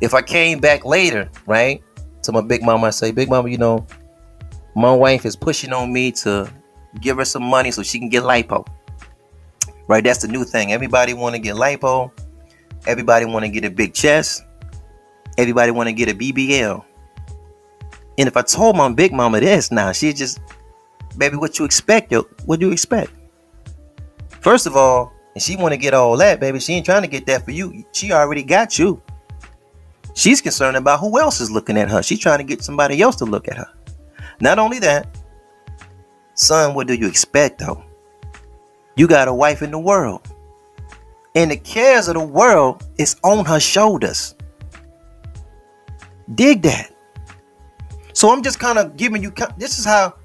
If 0.00 0.14
I 0.14 0.22
came 0.22 0.60
back 0.60 0.84
later, 0.84 1.28
right, 1.46 1.82
to 2.22 2.30
my 2.30 2.40
big 2.40 2.62
mama, 2.62 2.86
I 2.86 2.90
say, 2.90 3.10
Big 3.10 3.28
mama, 3.28 3.50
you 3.50 3.58
know, 3.58 3.84
my 4.76 4.94
wife 4.94 5.26
is 5.26 5.34
pushing 5.34 5.72
on 5.72 5.92
me 5.92 6.12
to 6.12 6.48
give 7.00 7.16
her 7.16 7.24
some 7.24 7.42
money 7.42 7.72
so 7.72 7.82
she 7.82 7.98
can 7.98 8.08
get 8.08 8.22
lipo. 8.22 8.64
Right, 9.90 10.04
that's 10.04 10.20
the 10.20 10.28
new 10.28 10.44
thing. 10.44 10.72
Everybody 10.72 11.14
want 11.14 11.34
to 11.34 11.40
get 11.40 11.56
lipo. 11.56 12.12
Everybody 12.86 13.24
want 13.24 13.44
to 13.44 13.48
get 13.48 13.64
a 13.64 13.70
big 13.70 13.92
chest. 13.92 14.44
Everybody 15.36 15.72
want 15.72 15.88
to 15.88 15.92
get 15.92 16.08
a 16.08 16.14
BBL. 16.14 16.84
And 18.16 18.28
if 18.28 18.36
I 18.36 18.42
told 18.42 18.76
my 18.76 18.88
big 18.92 19.12
mama 19.12 19.40
this 19.40 19.72
now, 19.72 19.90
she 19.90 20.12
just, 20.12 20.38
baby, 21.18 21.36
what 21.36 21.58
you 21.58 21.64
expect? 21.64 22.12
Yo, 22.12 22.22
what 22.46 22.60
do 22.60 22.66
you 22.66 22.72
expect? 22.72 23.10
First 24.28 24.68
of 24.68 24.76
all, 24.76 25.12
and 25.34 25.42
she 25.42 25.56
want 25.56 25.72
to 25.72 25.76
get 25.76 25.92
all 25.92 26.16
that, 26.18 26.38
baby. 26.38 26.60
She 26.60 26.74
ain't 26.74 26.86
trying 26.86 27.02
to 27.02 27.08
get 27.08 27.26
that 27.26 27.44
for 27.44 27.50
you. 27.50 27.84
She 27.90 28.12
already 28.12 28.44
got 28.44 28.78
you. 28.78 29.02
She's 30.14 30.40
concerned 30.40 30.76
about 30.76 31.00
who 31.00 31.18
else 31.18 31.40
is 31.40 31.50
looking 31.50 31.76
at 31.76 31.90
her. 31.90 32.00
She's 32.00 32.20
trying 32.20 32.38
to 32.38 32.44
get 32.44 32.62
somebody 32.62 33.02
else 33.02 33.16
to 33.16 33.24
look 33.24 33.48
at 33.48 33.56
her. 33.56 33.68
Not 34.40 34.60
only 34.60 34.78
that, 34.78 35.18
son, 36.34 36.74
what 36.74 36.86
do 36.86 36.94
you 36.94 37.08
expect 37.08 37.58
though? 37.58 37.82
You 39.00 39.08
got 39.08 39.28
a 39.28 39.32
wife 39.32 39.62
in 39.62 39.70
the 39.70 39.78
world. 39.78 40.28
And 41.34 41.50
the 41.50 41.56
cares 41.56 42.06
of 42.08 42.16
the 42.16 42.22
world 42.22 42.84
is 42.98 43.16
on 43.24 43.46
her 43.46 43.58
shoulders. 43.58 44.34
Dig 46.34 46.60
that. 46.60 46.94
So 48.12 48.30
I'm 48.30 48.42
just 48.42 48.60
kind 48.60 48.78
of 48.78 48.98
giving 48.98 49.22
you 49.22 49.32
this 49.56 49.78
is 49.78 49.86
how 49.86 50.16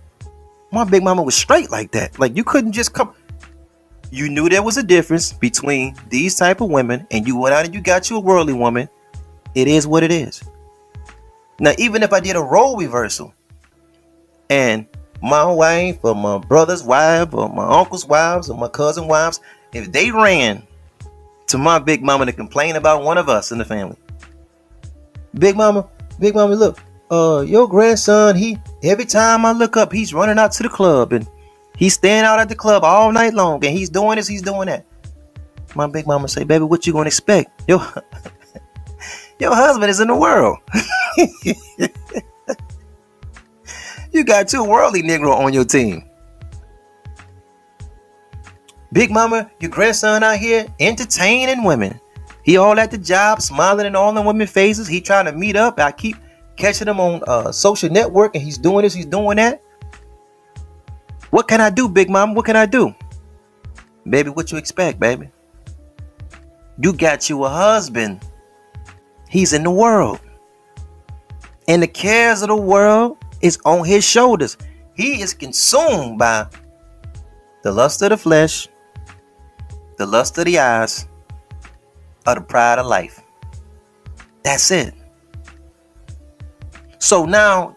my 0.73 0.83
big 0.83 1.03
mama 1.03 1.23
was 1.23 1.35
straight 1.35 1.71
like 1.71 1.93
that. 1.93 2.19
Like 2.19 2.35
you 2.35 2.43
couldn't 2.43 2.73
just 2.73 2.93
come 2.93 3.13
you 4.11 4.27
knew 4.27 4.49
there 4.49 4.61
was 4.61 4.75
a 4.75 4.83
difference 4.83 5.31
between 5.31 5.95
these 6.09 6.35
type 6.35 6.59
of 6.59 6.69
women 6.69 7.07
and 7.11 7.25
you 7.25 7.37
went 7.37 7.55
out 7.55 7.63
and 7.63 7.73
you 7.73 7.79
got 7.79 8.09
you 8.09 8.17
a 8.17 8.19
worldly 8.19 8.51
woman 8.51 8.89
it 9.55 9.69
is 9.69 9.87
what 9.87 10.03
it 10.03 10.11
is. 10.11 10.43
Now, 11.61 11.71
even 11.77 12.03
if 12.03 12.11
I 12.11 12.19
did 12.19 12.35
a 12.35 12.41
role 12.41 12.75
reversal 12.75 13.33
and 14.49 14.85
my 15.21 15.45
wife 15.45 15.99
or 16.03 16.15
my 16.15 16.37
brother's 16.37 16.83
wife 16.83 17.33
or 17.33 17.49
my 17.49 17.67
uncle's 17.67 18.05
wives 18.05 18.49
or 18.49 18.57
my 18.57 18.67
cousin 18.67 19.07
wives, 19.07 19.39
if 19.73 19.91
they 19.91 20.11
ran 20.11 20.65
to 21.47 21.57
my 21.57 21.79
big 21.79 22.01
mama 22.01 22.25
to 22.25 22.33
complain 22.33 22.75
about 22.75 23.03
one 23.03 23.17
of 23.17 23.29
us 23.29 23.51
in 23.51 23.57
the 23.57 23.65
family, 23.65 23.97
big 25.37 25.55
mama, 25.55 25.87
big 26.19 26.35
mama, 26.35 26.55
look, 26.55 26.81
uh, 27.11 27.43
your 27.45 27.67
grandson, 27.67 28.35
he 28.35 28.57
every 28.83 29.05
time 29.05 29.45
I 29.45 29.51
look 29.51 29.77
up, 29.77 29.91
he's 29.91 30.13
running 30.13 30.39
out 30.39 30.51
to 30.53 30.63
the 30.63 30.69
club 30.69 31.13
and 31.13 31.27
he's 31.77 31.93
staying 31.93 32.23
out 32.23 32.39
at 32.39 32.49
the 32.49 32.55
club 32.55 32.83
all 32.83 33.11
night 33.11 33.33
long 33.33 33.63
and 33.65 33.77
he's 33.77 33.89
doing 33.89 34.17
this, 34.17 34.27
he's 34.27 34.41
doing 34.41 34.67
that. 34.67 34.85
My 35.75 35.87
big 35.87 36.07
mama 36.07 36.27
say, 36.27 36.43
baby, 36.43 36.63
what 36.63 36.87
you 36.87 36.93
gonna 36.93 37.07
expect? 37.07 37.63
Yo, 37.67 37.77
your 39.39 39.53
husband 39.53 39.89
is 39.89 39.99
in 39.99 40.07
the 40.07 40.15
world. 40.15 40.57
you 44.15 44.23
got 44.23 44.47
two 44.47 44.63
worldly 44.63 45.03
Negro 45.03 45.35
on 45.35 45.53
your 45.53 45.65
team. 45.65 46.09
Big 48.93 49.11
mama, 49.11 49.51
your 49.59 49.69
grandson 49.71 50.23
out 50.23 50.37
here 50.37 50.67
entertaining 50.79 51.63
women. 51.63 51.99
He 52.43 52.57
all 52.57 52.79
at 52.79 52.91
the 52.91 52.97
job, 52.97 53.41
smiling 53.41 53.85
in 53.85 53.95
all 53.95 54.13
the 54.13 54.21
women 54.21 54.47
faces. 54.47 54.87
He 54.87 55.01
trying 55.01 55.25
to 55.25 55.33
meet 55.33 55.55
up. 55.55 55.79
I 55.79 55.91
keep 55.91 56.15
catching 56.55 56.87
him 56.87 56.99
on 56.99 57.21
uh, 57.27 57.51
social 57.51 57.89
network, 57.89 58.35
and 58.35 58.43
he's 58.43 58.57
doing 58.57 58.83
this, 58.83 58.93
he's 58.93 59.05
doing 59.05 59.37
that. 59.37 59.61
What 61.31 61.47
can 61.47 61.59
I 61.59 61.69
do, 61.69 61.89
Big 61.89 62.09
Mama? 62.09 62.33
What 62.33 62.45
can 62.45 62.55
I 62.55 62.65
do? 62.65 62.95
Baby, 64.07 64.29
what 64.29 64.51
you 64.51 64.57
expect, 64.57 64.99
baby? 64.99 65.29
You 66.79 66.93
got 66.93 67.29
you 67.29 67.43
a 67.43 67.49
husband 67.49 68.21
He's 69.35 69.51
in 69.51 69.63
the 69.63 69.71
world. 69.71 70.21
And 71.67 71.83
the 71.83 71.87
cares 71.87 72.41
of 72.41 72.47
the 72.47 72.55
world 72.55 73.17
is 73.45 73.59
on 73.65 73.85
his 73.85 74.03
shoulders. 74.03 74.57
He 74.93 75.21
is 75.21 75.33
consumed 75.33 76.17
by 76.17 76.47
the 77.63 77.71
lust 77.71 78.01
of 78.01 78.09
the 78.09 78.17
flesh, 78.17 78.67
the 79.97 80.05
lust 80.05 80.37
of 80.37 80.45
the 80.45 80.59
eyes, 80.59 81.07
or 82.27 82.35
the 82.35 82.41
pride 82.41 82.79
of 82.79 82.85
life. 82.85 83.21
That's 84.43 84.71
it. 84.71 84.93
So 86.99 87.25
now, 87.25 87.75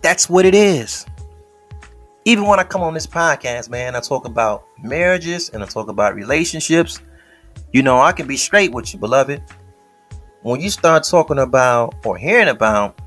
that's 0.00 0.28
what 0.28 0.44
it 0.44 0.54
is. 0.54 1.06
Even 2.24 2.46
when 2.46 2.60
I 2.60 2.64
come 2.64 2.82
on 2.82 2.94
this 2.94 3.06
podcast, 3.06 3.68
man, 3.68 3.96
I 3.96 4.00
talk 4.00 4.26
about 4.26 4.64
marriages 4.82 5.50
and 5.50 5.62
I 5.62 5.66
talk 5.66 5.88
about 5.88 6.14
relationships. 6.14 7.00
You 7.72 7.82
know, 7.82 7.98
I 7.98 8.12
can 8.12 8.26
be 8.26 8.36
straight 8.36 8.72
with 8.72 8.92
you, 8.92 9.00
beloved 9.00 9.42
when 10.42 10.60
you 10.60 10.70
start 10.70 11.04
talking 11.04 11.38
about 11.38 11.94
or 12.04 12.16
hearing 12.16 12.48
about 12.48 13.00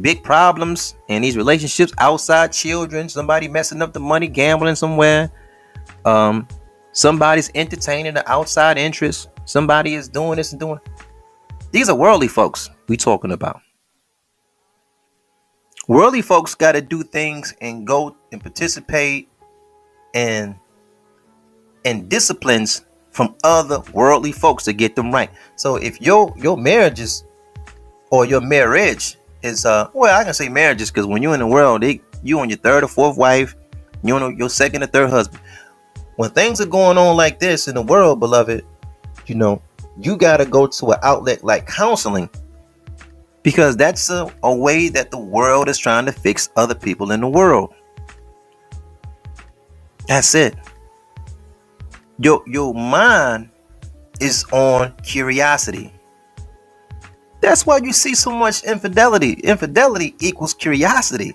big 0.00 0.22
problems 0.22 0.96
in 1.08 1.22
these 1.22 1.36
relationships 1.36 1.92
outside 1.98 2.52
children, 2.52 3.08
somebody 3.08 3.48
messing 3.48 3.82
up 3.82 3.92
the 3.92 4.00
money, 4.00 4.28
gambling 4.28 4.74
somewhere, 4.74 5.30
um, 6.04 6.46
somebody's 6.92 7.50
entertaining 7.54 8.14
the 8.14 8.30
outside 8.30 8.78
interest, 8.78 9.28
somebody 9.44 9.94
is 9.94 10.08
doing 10.08 10.36
this 10.36 10.52
and 10.52 10.60
doing. 10.60 10.78
These 11.72 11.88
are 11.88 11.96
worldly 11.96 12.28
folks 12.28 12.70
we 12.88 12.96
talking 12.96 13.32
about. 13.32 13.60
Worldly 15.88 16.22
folks 16.22 16.54
got 16.54 16.72
to 16.72 16.80
do 16.80 17.02
things 17.02 17.54
and 17.60 17.86
go 17.86 18.16
and 18.32 18.40
participate 18.40 19.28
in 20.14 20.58
in 21.84 22.08
disciplines 22.08 22.84
from 23.10 23.34
other 23.42 23.80
worldly 23.92 24.32
folks 24.32 24.64
to 24.64 24.72
get 24.72 24.94
them 24.94 25.10
right. 25.10 25.30
So 25.56 25.76
if 25.76 26.00
your 26.00 26.32
your 26.36 26.56
marriage 26.56 27.00
is 27.00 27.24
or 28.10 28.24
your 28.24 28.40
marriage 28.40 29.16
is 29.42 29.64
uh 29.64 29.88
well 29.94 30.18
I 30.18 30.24
can 30.24 30.34
say 30.34 30.48
marriages 30.48 30.90
because 30.90 31.06
when 31.06 31.22
you're 31.22 31.34
in 31.34 31.40
the 31.40 31.46
world 31.46 31.82
they 31.82 32.00
you 32.22 32.38
on 32.40 32.50
your 32.50 32.58
third 32.58 32.84
or 32.84 32.88
fourth 32.88 33.16
wife, 33.16 33.56
you 34.02 34.14
on 34.14 34.36
your 34.36 34.50
second 34.50 34.82
or 34.82 34.86
third 34.86 35.10
husband. 35.10 35.42
When 36.16 36.30
things 36.30 36.60
are 36.60 36.66
going 36.66 36.98
on 36.98 37.16
like 37.16 37.38
this 37.38 37.66
in 37.66 37.74
the 37.74 37.82
world, 37.82 38.20
beloved, 38.20 38.64
you 39.26 39.34
know, 39.34 39.62
you 39.98 40.16
gotta 40.18 40.44
go 40.44 40.66
to 40.66 40.90
an 40.92 40.98
outlet 41.02 41.42
like 41.42 41.66
counseling. 41.66 42.28
Because 43.42 43.74
that's 43.74 44.10
a, 44.10 44.30
a 44.42 44.54
way 44.54 44.90
that 44.90 45.10
the 45.10 45.18
world 45.18 45.70
is 45.70 45.78
trying 45.78 46.04
to 46.04 46.12
fix 46.12 46.50
other 46.56 46.74
people 46.74 47.10
in 47.10 47.22
the 47.22 47.28
world. 47.28 47.72
That's 50.06 50.34
it 50.34 50.54
your 52.20 52.42
your 52.46 52.74
mind 52.74 53.48
is 54.20 54.44
on 54.52 54.92
curiosity. 55.02 55.92
That's 57.40 57.64
why 57.64 57.78
you 57.78 57.92
see 57.92 58.14
so 58.14 58.30
much 58.30 58.64
infidelity. 58.64 59.32
Infidelity 59.32 60.14
equals 60.20 60.54
curiosity. 60.54 61.34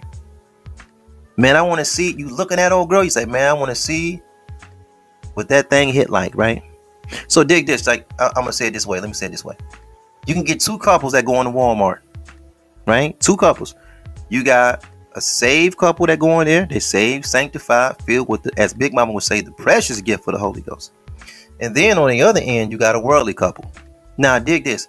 Man, 1.37 1.55
I 1.55 1.61
want 1.61 1.79
to 1.79 1.85
see 1.85 2.13
you 2.15 2.29
looking 2.29 2.59
at 2.59 2.71
old 2.71 2.89
girl. 2.89 3.03
You 3.03 3.09
say, 3.09 3.25
man, 3.25 3.49
I 3.49 3.53
want 3.53 3.69
to 3.69 3.75
see 3.75 4.21
what 5.33 5.49
that 5.49 5.69
thing 5.69 5.89
hit 5.89 6.09
like, 6.09 6.35
right? 6.35 6.63
So 7.27 7.43
dig 7.43 7.67
this. 7.67 7.85
Like 7.87 8.07
I- 8.19 8.27
I'm 8.35 8.43
gonna 8.43 8.53
say 8.53 8.67
it 8.67 8.73
this 8.73 8.87
way. 8.87 8.99
Let 8.99 9.07
me 9.07 9.13
say 9.13 9.25
it 9.27 9.31
this 9.31 9.43
way. 9.45 9.55
You 10.27 10.33
can 10.33 10.43
get 10.43 10.59
two 10.59 10.77
couples 10.77 11.13
that 11.13 11.25
go 11.25 11.39
into 11.39 11.51
Walmart, 11.51 11.99
right? 12.87 13.19
Two 13.19 13.37
couples. 13.37 13.75
You 14.29 14.43
got 14.43 14.85
a 15.13 15.21
saved 15.21 15.77
couple 15.77 16.05
that 16.07 16.19
go 16.19 16.39
in 16.39 16.47
there. 16.47 16.65
They 16.65 16.79
saved, 16.79 17.25
sanctified, 17.25 18.01
filled 18.03 18.27
with 18.27 18.43
the, 18.43 18.51
as 18.57 18.73
Big 18.73 18.93
Mama 18.93 19.11
would 19.11 19.23
say, 19.23 19.41
the 19.41 19.51
precious 19.51 20.01
gift 20.01 20.23
for 20.23 20.31
the 20.31 20.37
Holy 20.39 20.61
Ghost. 20.61 20.93
And 21.59 21.75
then 21.75 21.97
on 21.97 22.09
the 22.09 22.21
other 22.21 22.41
end, 22.43 22.71
you 22.71 22.77
got 22.77 22.95
a 22.95 22.99
worldly 22.99 23.33
couple. 23.33 23.71
Now 24.17 24.39
dig 24.39 24.63
this. 24.63 24.87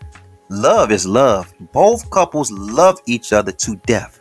Love 0.49 0.93
is 0.93 1.07
love. 1.07 1.53
Both 1.73 2.09
couples 2.11 2.53
love 2.53 3.01
each 3.07 3.33
other 3.33 3.51
to 3.53 3.77
death. 3.87 4.21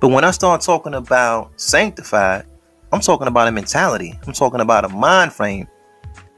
But 0.00 0.08
when 0.08 0.24
I 0.24 0.30
start 0.30 0.60
talking 0.60 0.94
about 0.94 1.58
sanctified, 1.58 2.44
I'm 2.92 3.00
talking 3.00 3.26
about 3.26 3.48
a 3.48 3.52
mentality. 3.52 4.18
I'm 4.26 4.34
talking 4.34 4.60
about 4.60 4.84
a 4.84 4.88
mind 4.88 5.32
frame 5.32 5.68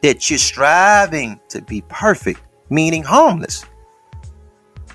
that 0.02 0.30
you're 0.30 0.38
striving 0.38 1.40
to 1.48 1.60
be 1.62 1.82
perfect, 1.88 2.40
meaning 2.70 3.02
harmless. 3.02 3.64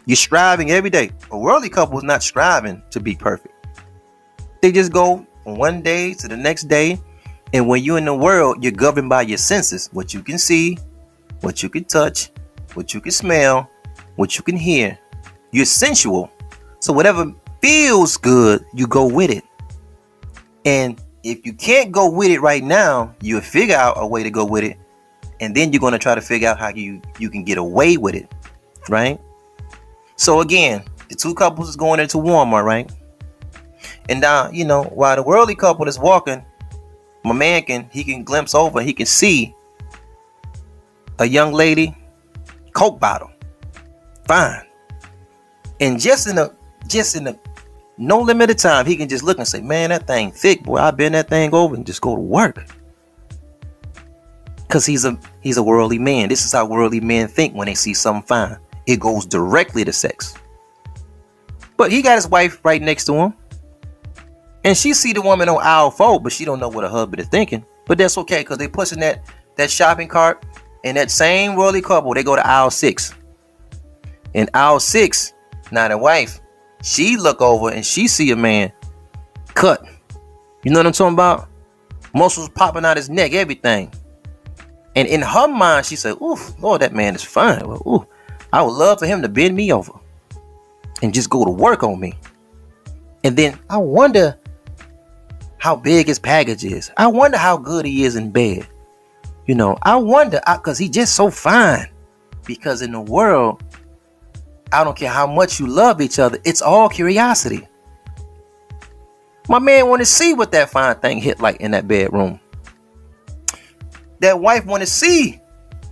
You're 0.06 0.16
striving 0.16 0.72
every 0.72 0.90
day. 0.90 1.12
A 1.32 1.38
worldly 1.38 1.70
couple 1.70 1.98
is 1.98 2.04
not 2.04 2.24
striving 2.24 2.82
to 2.92 3.02
be 3.02 3.16
perfect. 3.16 3.54
They 4.62 4.72
just 4.72 4.94
go 4.94 5.26
from 5.44 5.58
one 5.58 5.82
day 5.82 6.14
to 6.14 6.28
the 6.30 6.38
next 6.38 6.64
day. 6.70 7.02
And 7.54 7.68
when 7.68 7.84
you're 7.84 7.98
in 7.98 8.06
the 8.06 8.16
world, 8.16 8.64
you're 8.64 8.72
governed 8.72 9.10
by 9.10 9.24
your 9.24 9.38
senses 9.38 9.90
what 9.92 10.14
you 10.14 10.22
can 10.22 10.38
see, 10.38 10.78
what 11.42 11.64
you 11.64 11.70
can 11.70 11.84
touch, 11.84 12.32
what 12.78 12.94
you 12.94 13.02
can 13.02 13.12
smell, 13.12 13.68
what 14.16 14.38
you 14.38 14.44
can 14.44 14.56
hear. 14.56 14.98
You're 15.52 15.66
sensual. 15.66 16.30
So 16.80 16.94
whatever 16.94 17.34
feels 17.60 18.18
good, 18.18 18.64
you 18.74 18.86
go 18.86 19.08
with 19.08 19.32
it. 19.32 19.44
And 20.64 21.02
if 21.24 21.44
you 21.44 21.54
can't 21.54 21.92
go 21.92 22.08
with 22.10 22.30
it 22.30 22.40
right 22.40 22.64
now, 22.64 23.16
you'll 23.20 23.42
figure 23.42 23.76
out 23.76 23.96
a 23.98 24.06
way 24.06 24.22
to 24.22 24.30
go 24.30 24.46
with 24.46 24.64
it. 24.64 24.78
And 25.40 25.56
then 25.56 25.74
you're 25.74 25.80
going 25.80 25.94
to 25.94 26.00
try 26.00 26.14
to 26.14 26.22
figure 26.22 26.48
out 26.48 26.60
how 26.60 26.70
you, 26.70 27.02
you 27.18 27.32
can 27.32 27.44
get 27.44 27.58
away 27.58 27.98
with 27.98 28.14
it. 28.14 28.32
Right? 28.88 29.20
So 30.16 30.42
again, 30.42 30.84
the 31.10 31.16
two 31.16 31.34
couples 31.34 31.70
is 31.70 31.76
going 31.76 32.00
into 32.00 32.18
Walmart, 32.18 32.64
right? 32.64 32.92
And 34.08 34.22
now, 34.22 34.52
you 34.52 34.66
know, 34.66 34.84
while 34.84 35.16
the 35.16 35.24
worldly 35.24 35.56
couple 35.56 35.88
is 35.88 35.98
walking, 35.98 36.46
my 37.24 37.34
man 37.34 37.64
can 37.64 37.90
he 37.92 38.04
can 38.04 38.24
glimpse 38.24 38.56
over, 38.56 38.82
he 38.82 38.94
can 38.94 39.06
see 39.06 39.54
a 41.20 41.26
young 41.26 41.52
lady, 41.52 41.96
Coke 42.78 43.00
bottle. 43.00 43.32
Fine. 44.28 44.62
And 45.80 46.00
just 46.00 46.28
in 46.28 46.38
a 46.38 46.54
just 46.86 47.16
in 47.16 47.26
a 47.26 47.40
no 47.98 48.20
limited 48.20 48.60
time, 48.60 48.86
he 48.86 48.96
can 48.96 49.10
just 49.10 49.24
look 49.24 49.40
and 49.40 49.48
say, 49.48 49.62
Man, 49.62 49.90
that 49.90 50.06
thing 50.06 50.32
thick, 50.32 50.62
boy. 50.62 50.78
I 50.78 50.92
bend 50.92 51.16
that 51.16 51.28
thing 51.28 51.56
over 51.56 51.74
and 51.74 51.88
just 51.88 52.02
go 52.02 52.16
to 52.16 52.22
work. 52.22 52.68
Cause 54.70 54.86
he's 54.86 55.06
a 55.06 55.20
he's 55.42 55.58
a 55.58 55.64
worldly 55.64 55.98
man. 55.98 56.30
This 56.30 56.46
is 56.46 56.52
how 56.52 56.68
worldly 56.68 57.00
men 57.00 57.28
think 57.28 57.56
when 57.56 57.66
they 57.66 57.74
see 57.74 57.96
something 57.96 58.28
fine. 58.28 58.60
It 58.86 59.00
goes 59.00 59.26
directly 59.26 59.84
to 59.84 59.92
sex. 59.92 60.36
But 61.78 61.92
he 61.92 62.04
got 62.04 62.14
his 62.14 62.28
wife 62.28 62.64
right 62.64 62.82
next 62.82 63.06
to 63.06 63.14
him. 63.16 63.34
And 64.64 64.78
she 64.78 64.94
see 64.94 65.14
the 65.14 65.22
woman 65.24 65.50
on 65.50 65.64
aisle 65.64 65.90
four, 65.90 66.22
but 66.22 66.32
she 66.32 66.46
don't 66.46 66.60
know 66.60 66.70
what 66.70 66.84
her 66.84 66.92
husband 66.92 67.22
is 67.22 67.28
thinking. 67.28 67.66
But 67.88 67.98
that's 67.98 68.20
okay, 68.20 68.42
because 68.42 68.60
they 68.60 68.68
pushing 68.68 69.00
that 69.00 69.24
that 69.56 69.72
shopping 69.72 70.10
cart 70.10 70.46
and 70.84 70.98
that 70.98 71.12
same 71.12 71.56
worldly 71.56 71.82
couple, 71.82 72.14
they 72.14 72.24
go 72.24 72.36
to 72.36 72.46
aisle 72.46 72.72
six. 72.72 73.14
In 74.34 74.50
aisle 74.54 74.80
six, 74.80 75.34
now 75.72 75.88
the 75.88 75.98
wife, 75.98 76.40
she 76.84 77.18
look 77.18 77.42
over 77.42 77.70
and 77.72 77.86
she 77.86 78.08
see 78.08 78.32
a 78.32 78.36
man 78.36 78.72
cut. 79.54 79.84
You 80.64 80.72
know 80.72 80.80
what 80.80 80.88
I'm 80.88 80.94
talking 80.94 81.14
about? 81.14 81.50
Muscles 82.14 82.50
popping 82.50 82.86
out 82.86 82.98
his 82.98 83.10
neck, 83.10 83.34
everything. 83.34 83.92
And 84.96 85.08
in 85.08 85.22
her 85.22 85.48
mind, 85.48 85.86
she 85.86 85.96
said, 85.96 86.22
Oof, 86.22 86.56
Lord, 86.60 86.82
that 86.82 86.94
man 86.94 87.16
is 87.16 87.24
fine. 87.24 87.68
Well, 87.68 87.84
ooh, 87.86 88.08
I 88.52 88.62
would 88.64 88.74
love 88.74 89.00
for 89.00 89.06
him 89.06 89.22
to 89.22 89.30
bend 89.30 89.56
me 89.56 89.72
over 89.72 89.94
and 91.02 91.14
just 91.14 91.30
go 91.30 91.46
to 91.46 91.52
work 91.52 91.84
on 91.84 92.00
me. 92.00 92.18
And 93.24 93.36
then 93.38 93.60
I 93.70 93.78
wonder 93.78 94.40
how 95.58 95.76
big 95.76 96.08
his 96.08 96.20
package 96.20 96.64
is. 96.64 96.92
I 96.98 97.08
wonder 97.08 97.38
how 97.38 97.58
good 97.58 97.86
he 97.86 98.04
is 98.04 98.16
in 98.16 98.32
bed. 98.32 98.68
You 99.48 99.56
know, 99.56 99.78
I 99.82 99.96
wonder 99.96 100.42
because 100.46 100.78
he's 100.78 100.90
just 100.90 101.16
so 101.16 101.32
fine. 101.32 101.88
Because 102.46 102.82
in 102.82 102.92
the 102.92 103.02
world, 103.02 103.64
I 104.72 104.84
don't 104.84 104.96
care 104.96 105.10
how 105.10 105.28
much 105.28 105.60
you 105.60 105.68
love 105.68 106.02
each 106.02 106.20
other, 106.20 106.38
it's 106.44 106.62
all 106.62 106.90
curiosity. 106.90 107.68
My 109.50 109.60
man 109.60 109.88
want 109.88 110.02
to 110.02 110.06
see 110.06 110.34
what 110.34 110.52
that 110.52 110.70
fine 110.70 110.96
thing 110.96 111.20
hit 111.20 111.40
like 111.40 111.58
in 111.62 111.72
that 111.72 111.88
bedroom. 111.88 112.40
That 114.20 114.40
wife 114.40 114.66
want 114.66 114.82
to 114.82 114.88
see 114.88 115.40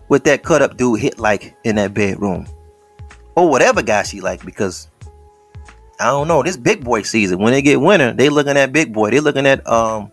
what 0.07 0.25
that 0.25 0.43
cut 0.43 0.61
up 0.61 0.75
dude 0.75 0.99
hit 0.99 1.19
like 1.19 1.55
in 1.63 1.77
that 1.77 1.93
bedroom. 1.93 2.47
Or 3.35 3.49
whatever 3.49 3.81
guy 3.81 4.03
she 4.03 4.19
like 4.19 4.45
because 4.45 4.89
I 5.99 6.05
don't 6.05 6.27
know. 6.27 6.43
This 6.43 6.57
big 6.57 6.83
boy 6.83 7.03
season. 7.03 7.39
When 7.39 7.53
they 7.53 7.61
get 7.61 7.79
winter, 7.79 8.11
they 8.11 8.27
looking 8.27 8.57
at 8.57 8.73
big 8.73 8.93
boy. 8.93 9.11
They 9.11 9.21
looking 9.21 9.45
at 9.45 9.65
um 9.67 10.11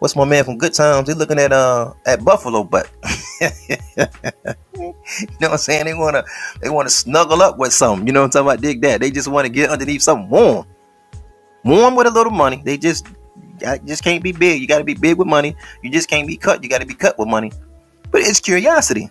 what's 0.00 0.16
my 0.16 0.24
man 0.24 0.44
from 0.44 0.58
Good 0.58 0.74
Times? 0.74 1.06
They 1.06 1.14
looking 1.14 1.38
at 1.38 1.52
uh 1.52 1.92
at 2.04 2.24
Buffalo 2.24 2.64
butt. 2.64 2.90
you 3.40 3.50
know 4.78 4.92
what 5.38 5.52
I'm 5.52 5.58
saying? 5.58 5.84
They 5.84 5.94
wanna 5.94 6.24
they 6.60 6.68
wanna 6.68 6.90
snuggle 6.90 7.40
up 7.40 7.58
with 7.58 7.72
something. 7.72 8.06
You 8.06 8.12
know 8.12 8.20
what 8.20 8.26
I'm 8.26 8.30
talking 8.44 8.48
about? 8.48 8.60
Dig 8.60 8.82
that. 8.82 9.00
They 9.00 9.10
just 9.10 9.28
want 9.28 9.46
to 9.46 9.52
get 9.52 9.70
underneath 9.70 10.02
something 10.02 10.28
warm. 10.28 10.66
Warm 11.64 11.94
with 11.94 12.08
a 12.08 12.10
little 12.10 12.32
money. 12.32 12.60
They 12.64 12.76
just 12.76 13.06
just 13.84 14.02
can't 14.02 14.22
be 14.22 14.32
big. 14.32 14.60
You 14.60 14.66
gotta 14.66 14.84
be 14.84 14.94
big 14.94 15.16
with 15.16 15.28
money. 15.28 15.54
You 15.82 15.90
just 15.90 16.08
can't 16.08 16.26
be 16.26 16.36
cut. 16.36 16.62
You 16.62 16.68
gotta 16.68 16.86
be 16.86 16.94
cut 16.94 17.18
with 17.18 17.28
money. 17.28 17.52
But 18.10 18.22
it's 18.22 18.40
curiosity. 18.40 19.08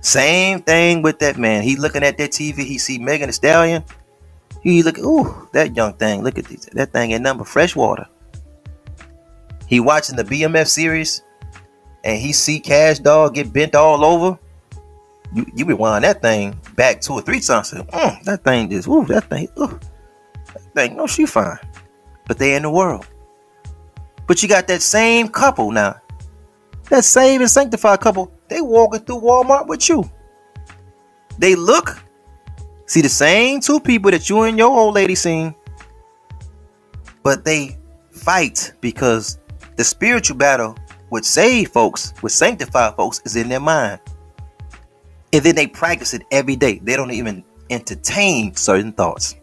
Same 0.00 0.60
thing 0.60 1.02
with 1.02 1.18
that 1.20 1.38
man. 1.38 1.62
He 1.62 1.76
looking 1.76 2.02
at 2.02 2.18
that 2.18 2.30
TV. 2.30 2.58
He 2.58 2.78
see 2.78 2.98
Megan 2.98 3.28
Thee 3.28 3.32
Stallion. 3.32 3.84
He 4.62 4.82
look, 4.82 4.98
ooh, 4.98 5.48
that 5.52 5.76
young 5.76 5.94
thing. 5.94 6.22
Look 6.22 6.38
at 6.38 6.44
this. 6.44 6.66
That 6.72 6.92
thing 6.92 7.10
in 7.10 7.22
number 7.22 7.44
fresh 7.44 7.74
water. 7.74 8.06
He 9.66 9.80
watching 9.80 10.16
the 10.16 10.24
BMF 10.24 10.68
series, 10.68 11.22
and 12.04 12.18
he 12.18 12.32
see 12.32 12.60
Kash 12.60 12.98
Doll 12.98 13.30
get 13.30 13.52
bent 13.52 13.74
all 13.74 14.04
over. 14.04 14.38
You 15.32 15.46
you 15.54 15.64
rewind 15.64 16.04
that 16.04 16.22
thing 16.22 16.56
back 16.76 17.00
two 17.00 17.14
or 17.14 17.22
three 17.22 17.40
times. 17.40 17.70
Say, 17.70 17.78
mm, 17.78 18.22
that 18.24 18.44
thing 18.44 18.70
just, 18.70 18.88
ooh, 18.88 19.04
that 19.06 19.28
thing, 19.30 19.48
ooh, 19.58 19.78
that 20.52 20.74
thing. 20.74 20.96
No, 20.96 21.06
she 21.06 21.26
fine, 21.26 21.58
but 22.26 22.38
they 22.38 22.54
in 22.54 22.62
the 22.62 22.70
world. 22.70 23.06
But 24.26 24.42
you 24.42 24.48
got 24.48 24.66
that 24.68 24.82
same 24.82 25.28
couple 25.28 25.70
now. 25.70 26.00
That 26.90 27.04
same 27.04 27.40
and 27.40 27.50
sanctified 27.50 28.00
couple. 28.00 28.32
They 28.48 28.60
walking 28.60 29.00
through 29.00 29.20
Walmart 29.20 29.66
with 29.66 29.88
you. 29.88 30.08
They 31.38 31.54
look 31.54 32.04
See 32.86 33.00
the 33.00 33.08
same 33.08 33.60
two 33.60 33.80
people 33.80 34.10
that 34.10 34.28
you 34.28 34.42
and 34.42 34.58
your 34.58 34.70
old 34.70 34.94
lady 34.94 35.14
seen, 35.14 35.54
but 37.22 37.44
they 37.44 37.78
fight 38.12 38.72
because 38.80 39.38
the 39.76 39.84
spiritual 39.84 40.36
battle 40.36 40.76
with 41.10 41.24
saved 41.24 41.72
folks, 41.72 42.14
with 42.22 42.32
sanctified 42.32 42.96
folks, 42.96 43.20
is 43.24 43.36
in 43.36 43.48
their 43.48 43.60
mind. 43.60 44.00
And 45.32 45.42
then 45.42 45.54
they 45.54 45.66
practice 45.66 46.14
it 46.14 46.22
every 46.30 46.56
day. 46.56 46.78
They 46.82 46.96
don't 46.96 47.10
even 47.10 47.44
entertain 47.70 48.54
certain 48.54 48.92
thoughts. 48.92 49.36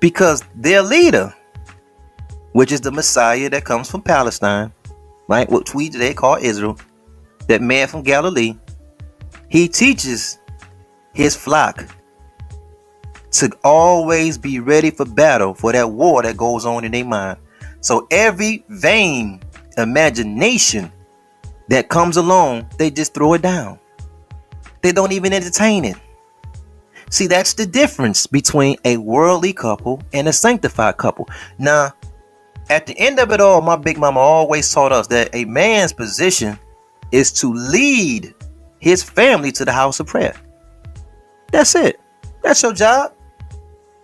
Because 0.00 0.42
their 0.54 0.82
leader, 0.82 1.34
which 2.52 2.72
is 2.72 2.80
the 2.80 2.92
Messiah 2.92 3.48
that 3.50 3.64
comes 3.64 3.90
from 3.90 4.02
Palestine, 4.02 4.72
right? 5.28 5.48
What 5.50 5.74
we 5.74 5.88
today 5.90 6.14
call 6.14 6.36
Israel, 6.36 6.78
that 7.48 7.60
man 7.60 7.88
from 7.88 8.02
Galilee, 8.02 8.56
he 9.48 9.68
teaches 9.68 10.38
his 11.12 11.36
flock 11.36 11.86
to 13.32 13.50
always 13.64 14.38
be 14.38 14.60
ready 14.60 14.90
for 14.90 15.04
battle 15.04 15.54
for 15.54 15.72
that 15.72 15.90
war 15.90 16.22
that 16.22 16.36
goes 16.36 16.64
on 16.64 16.84
in 16.84 16.92
their 16.92 17.04
mind. 17.04 17.38
So 17.84 18.06
every 18.10 18.64
vain 18.70 19.42
imagination 19.76 20.90
that 21.68 21.90
comes 21.90 22.16
along, 22.16 22.66
they 22.78 22.90
just 22.90 23.12
throw 23.12 23.34
it 23.34 23.42
down. 23.42 23.78
They 24.80 24.90
don't 24.90 25.12
even 25.12 25.34
entertain 25.34 25.84
it. 25.84 25.96
See, 27.10 27.26
that's 27.26 27.52
the 27.52 27.66
difference 27.66 28.26
between 28.26 28.78
a 28.86 28.96
worldly 28.96 29.52
couple 29.52 30.02
and 30.14 30.28
a 30.28 30.32
sanctified 30.32 30.96
couple. 30.96 31.28
Now, 31.58 31.92
at 32.70 32.86
the 32.86 32.98
end 32.98 33.20
of 33.20 33.32
it 33.32 33.42
all, 33.42 33.60
my 33.60 33.76
big 33.76 33.98
mama 33.98 34.18
always 34.18 34.72
taught 34.72 34.90
us 34.90 35.06
that 35.08 35.34
a 35.34 35.44
man's 35.44 35.92
position 35.92 36.58
is 37.12 37.30
to 37.32 37.52
lead 37.52 38.34
his 38.78 39.02
family 39.02 39.52
to 39.52 39.64
the 39.66 39.72
house 39.72 40.00
of 40.00 40.06
prayer. 40.06 40.34
That's 41.52 41.74
it. 41.74 42.00
That's 42.42 42.62
your 42.62 42.72
job. 42.72 43.12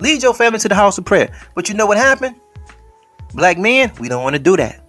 Lead 0.01 0.23
your 0.23 0.35
family 0.35 0.59
to 0.59 0.69
the 0.69 0.75
house 0.75 0.99
of 0.99 1.07
prayer. 1.07 1.33
But 1.55 1.71
you 1.71 1.75
know 1.75 1.87
what 1.87 1.97
happened? 1.97 2.37
Black 3.35 3.59
men, 3.59 3.93
we 4.01 4.09
don't 4.09 4.23
want 4.23 4.35
to 4.35 4.43
do 4.43 4.57
that. 4.57 4.85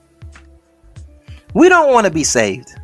We 1.54 1.70
don't 1.70 1.92
want 1.92 2.06
to 2.06 2.12
be 2.12 2.24
saved. 2.24 2.76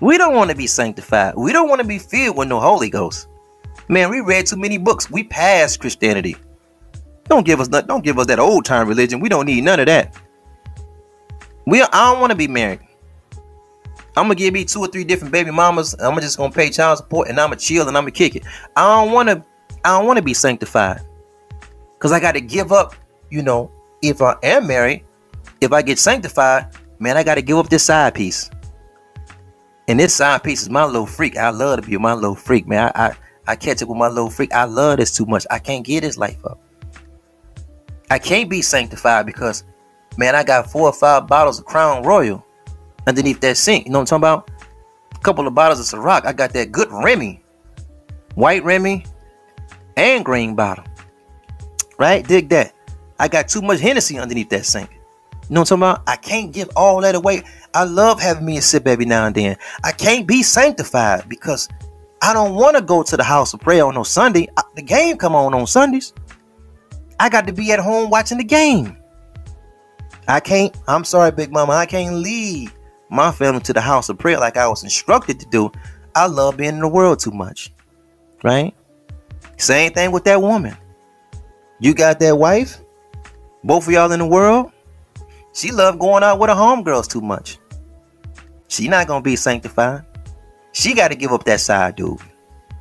We 0.00 0.16
don't 0.16 0.34
want 0.34 0.50
to 0.50 0.56
be 0.56 0.66
sanctified. 0.66 1.34
We 1.36 1.52
don't 1.52 1.68
want 1.68 1.80
to 1.80 1.86
be 1.86 1.98
filled 1.98 2.36
with 2.36 2.48
no 2.48 2.60
Holy 2.60 2.88
Ghost. 2.88 3.28
Man, 3.88 4.10
we 4.10 4.20
read 4.20 4.46
too 4.46 4.56
many 4.56 4.78
books. 4.78 5.10
We 5.10 5.24
passed 5.24 5.80
Christianity. 5.80 6.36
Don't 7.24 7.44
give 7.44 7.60
us. 7.60 7.68
Don't 7.68 8.04
give 8.04 8.18
us 8.18 8.26
that 8.26 8.38
old 8.38 8.64
time 8.64 8.88
religion. 8.88 9.20
We 9.20 9.28
don't 9.28 9.46
need 9.46 9.64
none 9.64 9.80
of 9.80 9.86
that. 9.86 10.14
We 11.66 11.82
I 11.82 12.12
don't 12.12 12.20
want 12.20 12.30
to 12.30 12.36
be 12.36 12.48
married. 12.48 12.80
I'm 14.16 14.24
gonna 14.24 14.34
give 14.34 14.52
me 14.54 14.64
two 14.64 14.80
or 14.80 14.88
three 14.88 15.04
different 15.04 15.32
baby 15.32 15.50
mamas. 15.50 15.94
I'm 16.00 16.18
just 16.20 16.38
gonna 16.38 16.52
pay 16.52 16.70
child 16.70 16.98
support 16.98 17.28
and 17.28 17.38
I'm 17.38 17.50
gonna 17.50 17.60
chill 17.60 17.86
and 17.86 17.96
I'm 17.96 18.02
gonna 18.02 18.10
kick 18.10 18.36
it. 18.36 18.44
I 18.74 18.82
don't 18.82 19.12
wanna 19.12 19.44
I 19.84 19.96
don't 19.96 20.06
wanna 20.06 20.22
be 20.22 20.34
sanctified. 20.34 21.02
Cause 21.98 22.10
I 22.12 22.18
gotta 22.20 22.40
give 22.40 22.72
up, 22.72 22.94
you 23.30 23.42
know, 23.42 23.70
if 24.02 24.22
I 24.22 24.36
am 24.42 24.66
married, 24.66 25.04
if 25.60 25.72
I 25.72 25.82
get 25.82 25.98
sanctified, 25.98 26.68
man, 26.98 27.16
I 27.16 27.22
gotta 27.22 27.42
give 27.42 27.58
up 27.58 27.68
this 27.68 27.84
side 27.84 28.14
piece. 28.14 28.50
And 29.88 29.98
this 29.98 30.14
side 30.14 30.42
piece 30.42 30.62
is 30.62 30.70
my 30.70 30.84
little 30.84 31.06
freak. 31.06 31.36
I 31.36 31.50
love 31.50 31.80
to 31.80 31.88
be 31.88 31.96
my 31.96 32.12
little 32.12 32.34
freak, 32.34 32.66
man. 32.66 32.92
I, 32.94 33.08
I 33.08 33.16
I 33.48 33.56
catch 33.56 33.82
up 33.82 33.88
with 33.88 33.96
my 33.96 34.08
little 34.08 34.28
freak. 34.28 34.52
I 34.52 34.64
love 34.64 34.98
this 34.98 35.16
too 35.16 35.24
much. 35.24 35.46
I 35.50 35.58
can't 35.58 35.82
get 35.82 36.02
this 36.02 36.18
life 36.18 36.44
up. 36.44 36.60
I 38.10 38.18
can't 38.18 38.50
be 38.50 38.60
sanctified 38.60 39.24
because, 39.24 39.64
man, 40.18 40.34
I 40.34 40.44
got 40.44 40.70
four 40.70 40.82
or 40.82 40.92
five 40.92 41.26
bottles 41.26 41.58
of 41.58 41.64
Crown 41.64 42.02
Royal 42.02 42.44
underneath 43.06 43.40
that 43.40 43.56
sink. 43.56 43.86
You 43.86 43.92
know 43.92 44.00
what 44.00 44.12
I'm 44.12 44.20
talking 44.20 44.44
about? 44.44 44.50
A 45.14 45.18
couple 45.20 45.46
of 45.46 45.54
bottles 45.54 45.80
of 45.80 45.98
Ciroc. 45.98 46.26
I 46.26 46.34
got 46.34 46.52
that 46.52 46.70
good 46.70 46.88
Remy, 46.90 47.42
white 48.34 48.62
Remy, 48.64 49.06
and 49.96 50.24
green 50.26 50.54
bottle. 50.54 50.84
Right? 51.98 52.26
Dig 52.28 52.50
that. 52.50 52.74
I 53.18 53.28
got 53.28 53.48
too 53.48 53.62
much 53.62 53.80
Hennessy 53.80 54.18
underneath 54.18 54.48
that 54.50 54.64
sink. 54.64 54.90
You 55.48 55.54
know 55.54 55.60
what 55.62 55.72
I'm 55.72 55.80
talking 55.80 55.92
about? 55.92 56.02
I 56.06 56.16
can't 56.16 56.52
give 56.52 56.70
all 56.76 57.00
that 57.00 57.14
away. 57.14 57.42
I 57.74 57.84
love 57.84 58.20
having 58.20 58.44
me 58.44 58.58
a 58.58 58.62
sip 58.62 58.86
every 58.86 59.06
now 59.06 59.26
and 59.26 59.34
then. 59.34 59.56
I 59.82 59.92
can't 59.92 60.26
be 60.26 60.42
sanctified 60.42 61.28
because 61.28 61.68
I 62.20 62.34
don't 62.34 62.54
want 62.54 62.76
to 62.76 62.82
go 62.82 63.02
to 63.02 63.16
the 63.16 63.24
house 63.24 63.54
of 63.54 63.60
prayer 63.60 63.84
on 63.84 63.94
no 63.94 64.02
Sunday. 64.02 64.48
The 64.74 64.82
game 64.82 65.16
come 65.16 65.34
on 65.34 65.54
on 65.54 65.66
Sundays. 65.66 66.12
I 67.18 67.28
got 67.28 67.46
to 67.46 67.52
be 67.52 67.72
at 67.72 67.78
home 67.78 68.10
watching 68.10 68.38
the 68.38 68.44
game. 68.44 68.96
I 70.26 70.40
can't, 70.40 70.76
I'm 70.86 71.04
sorry, 71.04 71.30
Big 71.32 71.50
Mama, 71.50 71.72
I 71.72 71.86
can't 71.86 72.16
leave 72.16 72.74
my 73.10 73.32
family 73.32 73.60
to 73.62 73.72
the 73.72 73.80
house 73.80 74.08
of 74.08 74.18
prayer 74.18 74.38
like 74.38 74.56
I 74.56 74.68
was 74.68 74.84
instructed 74.84 75.40
to 75.40 75.46
do, 75.46 75.72
I 76.14 76.26
love 76.26 76.56
being 76.56 76.74
in 76.74 76.80
the 76.80 76.88
world 76.88 77.20
too 77.20 77.30
much. 77.30 77.72
Right? 78.42 78.74
Same 79.56 79.92
thing 79.92 80.12
with 80.12 80.24
that 80.24 80.40
woman. 80.40 80.76
You 81.80 81.94
got 81.94 82.20
that 82.20 82.36
wife, 82.36 82.80
both 83.64 83.86
of 83.86 83.92
y'all 83.92 84.12
in 84.12 84.18
the 84.18 84.26
world. 84.26 84.72
She 85.52 85.72
love 85.72 85.98
going 85.98 86.22
out 86.22 86.38
with 86.38 86.50
her 86.50 86.56
homegirls 86.56 87.08
too 87.08 87.20
much. 87.20 87.58
She 88.68 88.88
not 88.88 89.06
gonna 89.06 89.22
be 89.22 89.36
sanctified. 89.36 90.04
She 90.72 90.94
got 90.94 91.08
to 91.08 91.16
give 91.16 91.32
up 91.32 91.44
that 91.44 91.60
side 91.60 91.96
dude. 91.96 92.20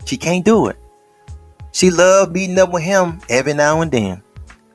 She 0.06 0.18
can't 0.18 0.46
do 0.46 0.68
it. 0.68 0.78
She 1.72 1.90
love 1.90 2.34
beating 2.34 2.60
up 2.60 2.72
with 2.72 2.84
him 2.84 3.20
every 3.30 3.54
now 3.54 3.82
and 3.82 3.92
then. 3.92 4.22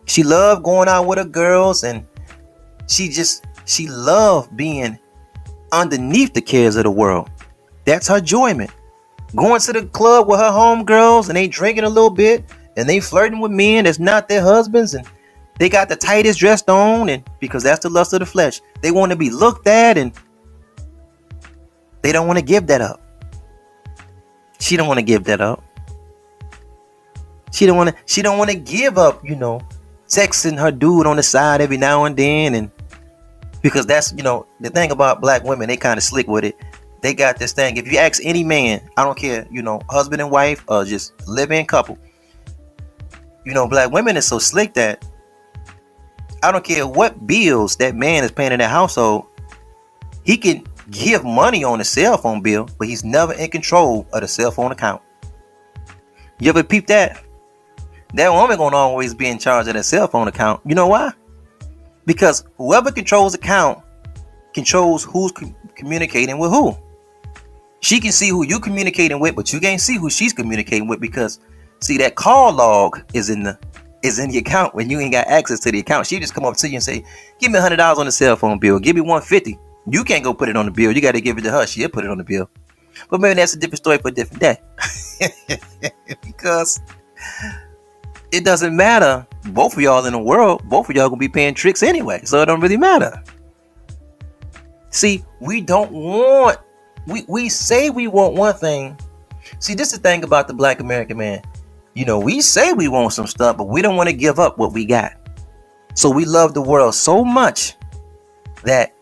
She 0.07 0.23
love 0.23 0.63
going 0.63 0.89
out 0.89 1.07
with 1.07 1.19
her 1.19 1.25
girls 1.25 1.85
and 1.85 2.07
she 2.89 3.09
just 3.09 3.47
she 3.65 3.87
love 3.89 4.55
being 4.57 4.99
underneath 5.73 6.35
the 6.35 6.43
cares 6.43 6.77
of 6.77 6.85
the 6.85 6.91
world. 6.91 7.31
That's 7.85 8.09
her 8.09 8.19
enjoyment. 8.19 8.71
Going 9.35 9.61
to 9.61 9.73
the 9.73 9.87
club 9.87 10.29
with 10.29 10.41
her 10.41 10.51
homegirls 10.51 11.29
and 11.29 11.37
they 11.37 11.49
drinking 11.49 11.85
a 11.85 11.89
little 11.89 12.11
bit 12.11 12.45
and 12.77 12.89
they 12.89 13.01
flirting 13.01 13.41
with 13.41 13.53
men 13.53 13.85
that's 13.85 13.99
not 13.99 14.29
their 14.29 14.43
husbands 14.43 14.95
and 14.95 15.07
they 15.59 15.69
got 15.69 15.89
the 15.89 15.97
tightest 15.97 16.39
dressed 16.39 16.69
on 16.69 17.09
and 17.09 17.23
because 17.41 17.63
that's 17.63 17.83
the 17.83 17.91
lust 17.91 18.13
of 18.13 18.21
the 18.21 18.27
flesh. 18.27 18.61
They 18.81 18.91
want 18.91 19.13
to 19.13 19.17
be 19.17 19.31
looked 19.31 19.67
at 19.67 19.99
and 19.99 20.13
they 22.03 22.13
don't 22.13 22.27
want 22.27 22.39
to 22.39 22.45
give 22.45 22.67
that 22.67 22.81
up. 22.81 23.01
She 24.59 24.77
don't 24.77 24.89
want 24.89 24.99
to 24.99 25.05
give 25.05 25.25
that 25.25 25.41
up. 25.41 25.63
She 27.53 27.67
don't 27.67 27.77
want 27.77 27.91
to 27.91 27.97
she 28.07 28.23
don't 28.23 28.39
want 28.39 28.51
to 28.51 28.57
give 28.57 28.97
up, 28.97 29.23
you 29.25 29.37
know, 29.37 29.61
texting 30.13 30.59
her 30.59 30.71
dude 30.71 31.07
on 31.07 31.17
the 31.17 31.23
side 31.23 31.61
every 31.61 31.79
now 31.79 32.05
and 32.05 32.17
then 32.17 32.55
and 32.55 32.71
because 33.63 33.87
that's 33.87 34.13
you 34.13 34.23
know 34.23 34.47
the 34.61 34.69
thing 34.69 34.91
about 34.91 35.23
black 35.23 35.43
women 35.43 35.69
they 35.69 35.77
kind 35.77 35.97
of 35.97 36.05
slick 36.05 36.27
with 36.27 36.45
it 36.45 36.55
they 37.01 37.15
got 37.15 37.39
this 37.39 37.53
thing 37.53 37.79
if 37.79 37.91
you 37.91 37.97
ask 37.97 38.21
any 38.23 38.45
man 38.45 38.81
i 38.99 39.05
don't 39.05 39.17
care 39.17 39.47
you 39.51 39.63
know 39.63 39.81
husband 39.89 40.21
and 40.21 40.31
wife 40.31 40.63
or 40.69 40.85
just 40.85 41.15
living 41.27 41.65
couple 41.65 41.97
you 43.47 43.55
know 43.55 43.67
black 43.67 43.91
women 43.91 44.17
is 44.17 44.27
so 44.27 44.39
slick 44.39 44.75
that 44.75 45.03
i 46.43 46.53
don't 46.53 46.65
care 46.65 46.87
what 46.87 47.27
bills 47.27 47.77
that 47.77 47.95
man 47.95 48.25
is 48.25 48.31
paying 48.31 48.53
in 48.53 48.59
that 48.59 48.71
household 48.71 49.27
he 50.25 50.37
can 50.37 50.65
give 50.91 51.25
money 51.25 51.65
on 51.65 51.79
the 51.79 51.85
cell 51.85 52.17
phone 52.17 52.41
bill 52.41 52.69
but 52.79 52.89
he's 52.89 53.05
never 53.05 53.33
in 53.35 53.51
control 53.51 54.07
of 54.13 54.21
the 54.21 54.29
cell 54.29 54.51
phone 54.51 54.73
account. 54.73 55.03
You 56.39 56.51
ever 56.51 56.63
peep 56.63 56.87
that? 56.89 57.23
That 58.15 58.31
woman 58.33 58.59
gonna 58.59 58.77
always 58.77 59.15
be 59.15 59.29
in 59.29 59.39
charge 59.39 59.69
of 59.69 59.75
that 59.75 59.85
cell 59.85 60.07
phone 60.09 60.29
account. 60.29 60.61
You 60.67 60.75
know 60.75 60.89
why? 60.89 61.13
Because 62.05 62.45
whoever 62.57 62.91
controls 62.91 63.33
the 63.33 63.39
account 63.39 63.79
controls 64.55 65.05
who's 65.05 65.33
com- 65.33 65.55
communicating 65.75 66.39
with 66.39 66.51
who. 66.51 66.77
She 67.81 68.01
can 68.01 68.13
see 68.13 68.29
who 68.29 68.45
you 68.45 68.61
communicating 68.61 69.19
with, 69.19 69.35
but 69.35 69.53
you 69.53 69.61
can't 69.61 69.81
see 69.81 69.97
who 69.97 70.11
she's 70.11 70.33
communicating 70.33 70.89
with 70.89 71.01
because 71.01 71.41
see 71.81 71.97
that 71.99 72.17
call 72.17 72.53
log 72.53 73.03
is 73.15 73.31
in 73.31 73.45
the 73.45 73.59
is 74.03 74.19
in 74.19 74.31
the 74.31 74.39
account 74.39 74.75
when 74.75 74.91
you 74.91 74.99
ain't 75.01 75.13
got 75.13 75.27
access 75.29 75.61
to 75.61 75.73
the 75.73 75.81
account. 75.81 76.07
She 76.07 76.19
just 76.19 76.35
come 76.35 76.45
up 76.45 76.57
to 76.57 76.69
you 76.69 76.75
and 76.75 76.83
say, 76.83 77.05
"Give 77.39 77.51
me 77.51 77.59
hundred 77.59 77.77
dollars 77.77 77.99
on 77.99 78.07
the 78.07 78.13
cell 78.13 78.37
phone 78.37 78.59
bill. 78.59 78.79
Give 78.79 78.97
me 78.97 79.03
one 79.03 79.23
fifty. 79.23 79.59
You 79.89 80.05
can't 80.05 80.23
go 80.23 80.33
put 80.35 80.49
it 80.49 80.57
on 80.57 80.67
the 80.67 80.73
bill. 80.73 80.93
You 80.93 81.01
got 81.01 81.13
to 81.13 81.21
give 81.21 81.39
it 81.39 81.43
to 81.43 81.51
her. 81.51 81.67
She'll 81.67 81.89
put 81.89 82.05
it 82.05 82.11
on 82.11 82.19
the 82.19 82.25
bill. 82.25 82.49
But 83.11 83.21
maybe 83.21 83.35
that's 83.35 83.55
a 83.55 83.59
different 83.59 83.79
story 83.79 83.99
for 83.99 84.09
a 84.09 84.13
different 84.13 84.41
day. 84.41 84.61
because 86.25 86.81
it 88.31 88.45
doesn't 88.45 88.77
matter. 88.77 89.27
Both 89.45 89.75
of 89.75 89.81
y'all 89.81 90.05
in 90.07 90.13
the 90.13 90.19
world, 90.19 90.63
both 90.65 90.89
of 90.89 90.97
y'all 90.97 91.09
gonna 91.09 91.19
be 91.19 91.29
paying 91.29 91.55
tricks 91.55 91.83
anyway, 91.83 92.23
so 92.25 92.41
it 92.43 92.47
don't 92.47 92.61
really 92.61 92.77
matter. 92.77 93.23
See, 94.91 95.25
we 95.41 95.61
don't 95.61 95.91
want. 95.91 96.59
We 97.07 97.25
we 97.29 97.49
say 97.49 97.91
we 97.91 98.07
want 98.07 98.35
one 98.35 98.55
thing. 98.55 98.97
See, 99.59 99.75
this 99.75 99.93
is 99.93 99.99
the 99.99 100.03
thing 100.03 100.23
about 100.23 100.49
the 100.49 100.55
Black 100.55 100.81
American 100.81 101.17
man. 101.17 101.43
You 101.95 102.05
know, 102.05 102.19
we 102.19 102.41
say 102.41 102.73
we 102.73 102.89
want 102.89 103.13
some 103.13 103.27
stuff, 103.27 103.57
but 103.57 103.69
we 103.69 103.83
don't 103.83 103.97
want 103.97 104.09
to 104.09 104.15
give 104.15 104.39
up 104.39 104.59
what 104.59 104.73
we 104.73 104.85
got. 104.85 105.13
So 105.95 106.11
we 106.11 106.25
love 106.25 106.55
the 106.55 106.63
world 106.63 106.95
so 106.95 107.25
much 107.25 107.75
that 108.65 108.95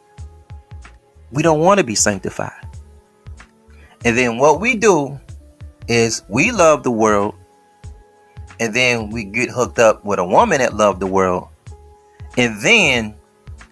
we 1.30 1.42
don't 1.42 1.60
want 1.60 1.78
to 1.78 1.84
be 1.84 1.94
sanctified. 1.94 2.66
And 4.04 4.16
then 4.16 4.38
what 4.38 4.60
we 4.60 4.76
do 4.76 5.20
is 5.86 6.22
we 6.28 6.50
love 6.50 6.82
the 6.82 6.90
world 6.90 7.34
and 8.60 8.74
then 8.74 9.08
we 9.08 9.24
get 9.24 9.50
hooked 9.50 9.78
up 9.78 10.04
with 10.04 10.18
a 10.18 10.24
woman 10.24 10.58
that 10.58 10.74
loved 10.74 11.00
the 11.00 11.06
world, 11.06 11.48
and 12.36 12.60
then 12.60 13.14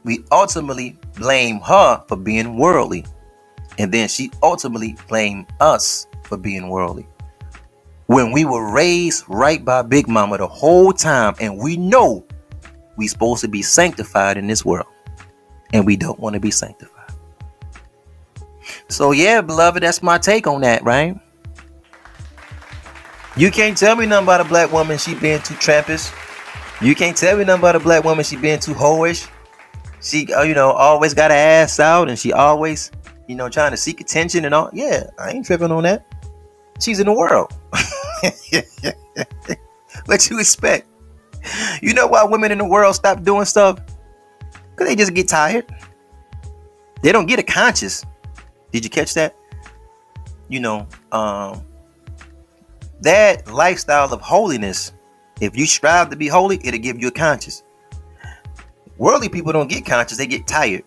we 0.03 0.25
ultimately 0.33 0.99
blame 1.15 1.61
her 1.61 2.03
for 2.09 2.17
being 2.17 2.57
worldly, 2.57 3.05
and 3.77 3.93
then 3.93 4.09
she 4.09 4.31
ultimately 4.43 4.97
blame 5.07 5.47
us 5.61 6.07
for 6.25 6.39
being 6.39 6.71
worldly. 6.71 7.07
When 8.09 8.33
we 8.33 8.47
were 8.47 8.73
raised 8.73 9.25
right 9.29 9.63
by 9.63 9.83
Big 9.83 10.09
Mama 10.09 10.39
the 10.39 10.47
whole 10.47 10.95
time, 10.95 11.35
and 11.41 11.59
we 11.59 11.77
know 11.77 12.25
we 12.97 13.07
supposed 13.07 13.43
to 13.43 13.49
be 13.49 13.61
sanctified 13.61 14.39
in 14.39 14.47
this 14.47 14.65
world, 14.65 14.87
and 15.75 15.85
we 15.85 15.95
don't 15.95 16.19
want 16.19 16.33
to 16.33 16.41
be 16.41 16.51
sanctified. 16.51 17.13
So 18.89 19.13
yeah, 19.13 19.43
beloved, 19.43 19.83
that's 19.83 20.03
my 20.03 20.17
take 20.17 20.47
on 20.47 20.63
that, 20.63 20.83
right? 20.85 21.21
You 23.37 23.51
can't 23.51 23.77
tell 23.77 23.95
me 23.95 24.07
nothing 24.07 24.25
about 24.25 24.41
a 24.41 24.45
black 24.45 24.73
woman 24.73 24.97
she 24.97 25.15
being 25.15 25.43
too 25.43 25.55
trampish. 25.57 26.11
You 26.81 26.95
can't 26.95 27.15
tell 27.15 27.37
me 27.37 27.45
nothing 27.45 27.61
about 27.61 27.77
a 27.77 27.81
black 27.81 28.05
woman 28.05 28.25
she 28.25 28.37
being 28.37 28.59
too 28.59 28.73
hoish. 28.73 29.29
She, 30.01 30.33
uh, 30.33 30.45
you 30.45 30.55
know, 30.55 30.71
always 30.71 31.13
got 31.13 31.31
her 31.31 31.37
ass 31.37 31.79
out 31.79 32.09
and 32.09 32.19
she 32.19 32.33
always, 32.33 32.91
you 33.27 33.35
know, 33.35 33.51
trying 33.51 33.73
to 33.73 33.77
seek 33.77 34.01
attention 34.01 34.47
and 34.47 34.55
all. 34.55 34.71
Yeah, 34.73 35.11
I 35.19 35.33
ain't 35.33 35.45
tripping 35.45 35.73
on 35.73 35.83
that. 35.83 36.07
She's 36.81 37.01
in 37.01 37.07
the 37.07 37.13
world. 37.13 37.53
what 40.07 40.31
you 40.31 40.39
expect? 40.39 40.87
You 41.83 41.95
know 41.95 42.07
why 42.07 42.25
women 42.25 42.53
in 42.53 42.59
the 42.59 42.65
world 42.65 42.95
stop 42.95 43.23
doing 43.23 43.45
stuff? 43.45 43.81
Because 44.71 44.89
they 44.89 44.97
just 44.97 45.15
get 45.15 45.29
tired. 45.29 45.67
They 47.03 47.13
don't 47.13 47.27
get 47.27 47.39
a 47.39 47.43
conscience. 47.43 48.05
Did 48.73 48.85
you 48.85 48.91
catch 48.91 49.15
that? 49.15 49.37
You 50.49 50.61
know, 50.61 50.87
um, 51.13 51.65
that 53.01 53.51
lifestyle 53.53 54.13
of 54.13 54.21
holiness, 54.21 54.93
if 55.41 55.57
you 55.57 55.67
strive 55.67 56.11
to 56.11 56.17
be 56.17 56.27
holy, 56.27 56.59
it'll 56.65 56.81
give 56.81 57.01
you 57.01 57.09
a 57.09 57.13
conscience. 57.13 57.63
Worldly 58.97 59.29
people 59.29 59.53
don't 59.53 59.69
get 59.69 59.87
conscious; 59.87 60.19
they 60.19 60.27
get 60.27 60.47
tired. 60.47 60.83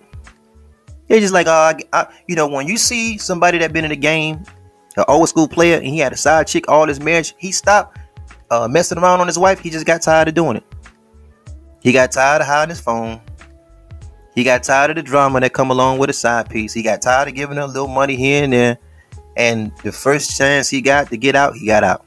They're 1.07 1.19
just 1.19 1.33
like, 1.33 1.47
oh, 1.47 1.51
I, 1.51 1.75
I, 1.93 2.07
you 2.27 2.35
know, 2.35 2.47
when 2.47 2.67
you 2.67 2.77
see 2.77 3.17
somebody 3.17 3.57
that 3.59 3.73
been 3.73 3.83
in 3.83 3.89
the 3.89 3.97
game, 3.97 4.43
an 4.97 5.05
old 5.07 5.29
school 5.29 5.47
player, 5.47 5.77
and 5.77 5.87
he 5.87 5.99
had 5.99 6.13
a 6.13 6.17
side 6.17 6.47
chick 6.47 6.65
all 6.67 6.87
his 6.87 6.99
marriage, 6.99 7.33
he 7.37 7.51
stopped 7.51 7.97
uh, 8.49 8.67
messing 8.67 8.97
around 8.97 9.21
on 9.21 9.27
his 9.27 9.39
wife. 9.39 9.59
He 9.59 9.69
just 9.69 9.85
got 9.85 10.01
tired 10.01 10.27
of 10.27 10.33
doing 10.33 10.57
it. 10.57 10.63
He 11.81 11.91
got 11.91 12.11
tired 12.11 12.41
of 12.41 12.47
hiding 12.47 12.69
his 12.69 12.81
phone. 12.81 13.21
He 14.35 14.43
got 14.43 14.63
tired 14.63 14.91
of 14.91 14.95
the 14.97 15.03
drama 15.03 15.39
that 15.39 15.53
come 15.53 15.71
along 15.71 15.97
with 15.97 16.09
a 16.09 16.13
side 16.13 16.49
piece. 16.49 16.73
He 16.73 16.83
got 16.83 17.01
tired 17.01 17.27
of 17.27 17.33
giving 17.33 17.57
her 17.57 17.63
a 17.63 17.67
little 17.67 17.87
money 17.87 18.15
here 18.15 18.43
and 18.43 18.53
there. 18.53 18.77
And 19.35 19.71
the 19.83 19.91
first 19.91 20.37
chance 20.37 20.69
he 20.69 20.81
got 20.81 21.09
to 21.09 21.17
get 21.17 21.35
out, 21.35 21.55
he 21.55 21.65
got 21.65 21.83
out. 21.83 22.05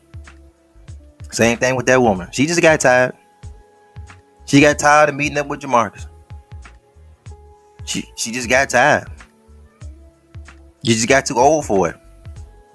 Same 1.31 1.59
thing 1.59 1.75
with 1.75 1.87
that 1.87 2.01
woman. 2.01 2.29
She 2.33 2.47
just 2.47 2.63
got 2.63 2.81
tired. 2.81 3.15
She 4.47 4.61
got 4.61 4.79
tired 4.79 5.09
of 5.09 5.15
meeting 5.17 5.39
up 5.39 5.49
with 5.49 5.61
Jamarcus. 5.61 6.07
She 7.85 8.05
she 8.15 8.31
just 8.31 8.49
got 8.49 8.71
tired. 8.71 9.09
You 10.83 10.95
just 10.95 11.09
got 11.09 11.27
too 11.27 11.39
old 11.39 11.65
for 11.65 11.89
it. 11.89 11.97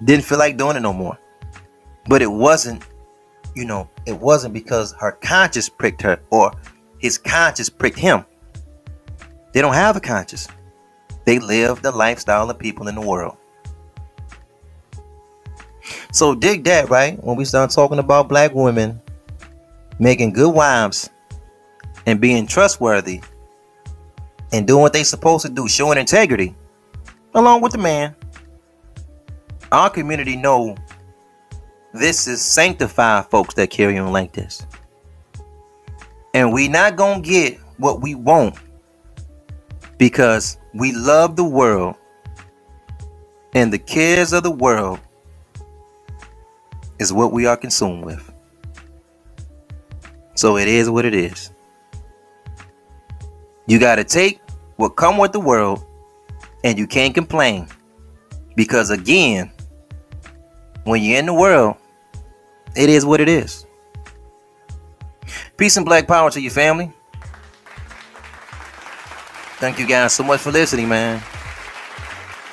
Didn't 0.03 0.25
feel 0.25 0.39
like 0.39 0.57
doing 0.57 0.77
it 0.77 0.81
no 0.81 0.93
more. 0.93 1.17
But 2.07 2.21
it 2.21 2.31
wasn't, 2.31 2.83
you 3.55 3.65
know, 3.65 3.89
it 4.05 4.13
wasn't 4.19 4.53
because 4.53 4.93
her 4.99 5.13
conscience 5.13 5.69
pricked 5.69 6.01
her 6.01 6.21
or 6.31 6.51
his 6.99 7.17
conscience 7.17 7.69
pricked 7.69 7.99
him. 7.99 8.25
They 9.53 9.61
don't 9.61 9.73
have 9.73 9.95
a 9.95 9.99
conscience. 9.99 10.47
They 11.25 11.39
live 11.39 11.81
the 11.81 11.91
lifestyle 11.91 12.49
of 12.49 12.57
people 12.57 12.87
in 12.87 12.95
the 12.95 13.01
world. 13.01 13.37
So 16.11 16.33
dig 16.35 16.63
that, 16.63 16.89
right? 16.89 17.21
When 17.23 17.35
we 17.35 17.45
start 17.45 17.71
talking 17.71 17.99
about 17.99 18.29
black 18.29 18.53
women 18.53 19.01
making 19.99 20.33
good 20.33 20.53
wives 20.53 21.09
and 22.05 22.19
being 22.19 22.47
trustworthy 22.47 23.21
and 24.51 24.65
doing 24.65 24.81
what 24.81 24.93
they 24.93 25.03
supposed 25.03 25.45
to 25.45 25.51
do, 25.51 25.67
showing 25.67 25.97
integrity, 25.97 26.55
along 27.35 27.61
with 27.61 27.73
the 27.73 27.77
man. 27.77 28.15
Our 29.71 29.89
community 29.89 30.35
know 30.35 30.75
this 31.93 32.27
is 32.27 32.41
sanctified 32.41 33.25
folks 33.27 33.53
that 33.55 33.69
carry 33.69 33.97
on 33.97 34.11
like 34.11 34.31
this. 34.31 34.65
And 36.33 36.53
we 36.53 36.67
not 36.67 36.95
gonna 36.95 37.21
get 37.21 37.59
what 37.77 38.01
we 38.01 38.15
want 38.15 38.55
because 39.97 40.57
we 40.73 40.91
love 40.91 41.35
the 41.35 41.43
world 41.43 41.95
and 43.53 43.73
the 43.73 43.79
cares 43.79 44.33
of 44.33 44.43
the 44.43 44.51
world 44.51 44.99
is 46.99 47.13
what 47.13 47.31
we 47.31 47.45
are 47.45 47.57
consumed 47.57 48.05
with. 48.05 48.31
So 50.35 50.57
it 50.57 50.67
is 50.67 50.89
what 50.89 51.05
it 51.05 51.13
is. 51.13 51.51
You 53.67 53.79
got 53.79 53.95
to 53.95 54.03
take 54.03 54.41
what 54.77 54.95
come 54.95 55.17
with 55.17 55.31
the 55.31 55.39
world 55.39 55.85
and 56.63 56.77
you 56.77 56.87
can't 56.87 57.13
complain. 57.13 57.67
Because 58.55 58.89
again, 58.89 59.51
when 60.83 61.01
you're 61.03 61.19
in 61.19 61.25
the 61.25 61.33
world, 61.33 61.75
it 62.75 62.89
is 62.89 63.05
what 63.05 63.21
it 63.21 63.29
is. 63.29 63.65
Peace 65.57 65.77
and 65.77 65.85
black 65.85 66.07
power 66.07 66.29
to 66.31 66.41
your 66.41 66.51
family. 66.51 66.91
Thank 69.57 69.77
you 69.77 69.85
guys 69.85 70.13
so 70.13 70.23
much 70.23 70.39
for 70.39 70.51
listening, 70.51 70.87
man. 70.87 71.21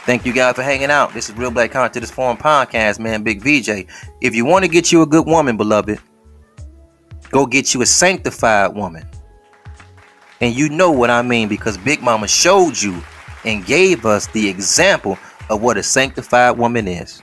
Thank 0.07 0.25
you 0.27 0.33
guys 0.33 0.55
for 0.55 0.63
hanging 0.63 0.91
out. 0.91 1.13
This 1.15 1.29
is 1.29 1.37
Real 1.37 1.51
Black 1.51 1.71
Content, 1.71 2.03
this 2.03 2.11
foreign 2.11 2.37
podcast, 2.37 2.99
man. 2.99 3.23
Big 3.23 3.41
VJ. 3.41 3.89
If 4.21 4.35
you 4.35 4.45
want 4.45 4.65
to 4.65 4.69
get 4.71 4.93
you 4.93 5.03
a 5.03 5.07
good 5.07 5.27
woman, 5.27 5.57
beloved, 5.57 5.99
go 7.31 7.47
get 7.47 7.75
you 7.75 7.83
a 7.83 7.87
sanctified 7.87 8.75
woman. 8.75 9.05
And 10.41 10.55
you 10.55 10.69
know 10.69 10.91
what 10.91 11.11
I 11.11 11.23
mean 11.23 11.49
because 11.49 11.79
Big 11.79 12.03
Mama 12.03 12.29
showed 12.29 12.81
you 12.81 13.03
and 13.45 13.65
gave 13.65 14.05
us 14.05 14.27
the 14.29 14.49
example 14.49 15.19
of 15.49 15.63
what 15.63 15.77
a 15.77 15.83
sanctified 15.83 16.59
woman 16.59 16.87
is. 16.89 17.23